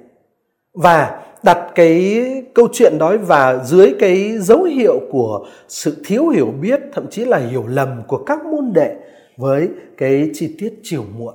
Và 0.77 1.23
đặt 1.43 1.67
cái 1.75 2.23
câu 2.55 2.67
chuyện 2.73 2.97
đó 2.97 3.13
và 3.21 3.63
dưới 3.63 3.95
cái 3.99 4.37
dấu 4.37 4.63
hiệu 4.63 4.99
của 5.11 5.45
sự 5.67 5.97
thiếu 6.05 6.27
hiểu 6.27 6.53
biết, 6.61 6.79
thậm 6.93 7.05
chí 7.09 7.25
là 7.25 7.37
hiểu 7.37 7.67
lầm 7.67 8.03
của 8.07 8.23
các 8.23 8.45
môn 8.45 8.71
đệ 8.73 8.95
với 9.37 9.69
cái 9.97 10.29
chi 10.33 10.55
tiết 10.59 10.73
chiều 10.83 11.03
muộn. 11.17 11.33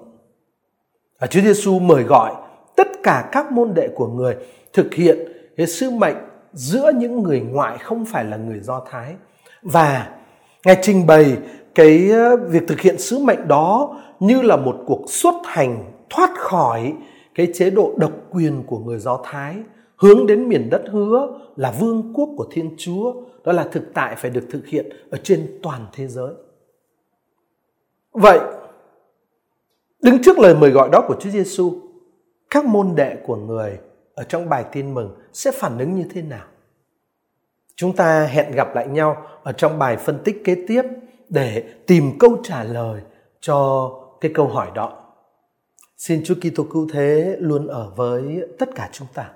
Và 1.21 1.27
Chúa 1.27 1.41
Giêsu 1.41 1.79
mời 1.79 2.03
gọi 2.03 2.33
tất 2.77 2.89
cả 3.03 3.29
các 3.33 3.53
môn 3.53 3.75
đệ 3.75 3.89
của 3.95 4.07
người 4.07 4.37
thực 4.73 4.95
hiện 4.95 5.19
cái 5.57 5.67
sứ 5.67 5.91
mệnh 5.91 6.17
giữa 6.53 6.93
những 6.95 7.23
người 7.23 7.41
ngoại 7.41 7.79
không 7.79 8.05
phải 8.05 8.25
là 8.25 8.37
người 8.37 8.61
Do 8.61 8.83
Thái 8.91 9.15
và 9.63 10.09
ngài 10.65 10.79
trình 10.83 11.07
bày 11.07 11.37
cái 11.75 12.11
ờ, 12.11 12.37
việc 12.37 12.63
thực 12.69 12.81
hiện 12.81 12.99
sứ 12.99 13.19
mệnh 13.19 13.49
đó 13.49 13.97
như 14.21 14.43
là 14.43 14.57
một 14.57 14.77
cuộc 14.87 15.05
xuất 15.09 15.35
hành 15.45 15.85
thoát 16.11 16.31
khỏi 16.35 16.93
cái 17.35 17.53
chế 17.55 17.71
độ 17.71 17.95
độc 17.97 18.13
quyền 18.31 18.63
của 18.67 18.79
người 18.79 18.99
Do 18.99 19.21
Thái 19.25 19.57
hướng 19.97 20.27
đến 20.27 20.49
miền 20.49 20.71
đất 20.71 20.83
hứa 20.91 21.39
là 21.57 21.71
vương 21.81 22.13
quốc 22.15 22.29
của 22.37 22.47
Thiên 22.51 22.75
Chúa 22.79 23.15
đó 23.45 23.53
là 23.53 23.69
thực 23.73 23.83
tại 23.95 24.17
phải 24.17 24.31
được 24.31 24.45
thực 24.51 24.67
hiện 24.67 24.87
ở 25.11 25.19
trên 25.23 25.59
toàn 25.63 25.87
thế 25.93 26.09
giới. 26.09 26.35
Vậy 28.13 28.41
đứng 30.03 30.23
trước 30.23 30.39
lời 30.39 30.55
mời 30.55 30.71
gọi 30.71 30.89
đó 30.93 31.05
của 31.09 31.17
Chúa 31.21 31.31
Giêsu, 31.31 31.73
các 32.51 32.65
môn 32.65 32.95
đệ 32.97 33.17
của 33.27 33.37
người 33.37 33.79
ở 34.15 34.25
trong 34.25 34.49
bài 34.49 34.65
tin 34.73 34.95
mừng 34.95 35.17
sẽ 35.33 35.51
phản 35.51 35.79
ứng 35.79 35.95
như 35.95 36.05
thế 36.15 36.23
nào? 36.23 36.47
Chúng 37.77 37.97
ta 37.97 38.25
hẹn 38.27 38.53
gặp 38.53 38.75
lại 38.75 38.87
nhau 38.87 39.27
ở 39.43 39.53
trong 39.53 39.79
bài 39.79 39.97
phân 39.97 40.19
tích 40.25 40.45
kế 40.45 40.57
tiếp 40.69 40.83
để 41.29 41.65
tìm 41.87 42.19
câu 42.19 42.37
trả 42.43 42.65
lời 42.65 43.01
cho 43.41 43.91
cái 44.21 44.33
câu 44.35 44.47
hỏi 44.49 44.69
đó. 44.75 45.02
Xin 45.97 46.25
Chúa 46.25 46.35
Kitô 46.35 46.65
cứu 46.73 46.89
thế 46.93 47.37
luôn 47.41 47.67
ở 47.67 47.95
với 47.97 48.25
tất 48.59 48.69
cả 48.75 48.89
chúng 48.93 49.09
ta. 49.15 49.31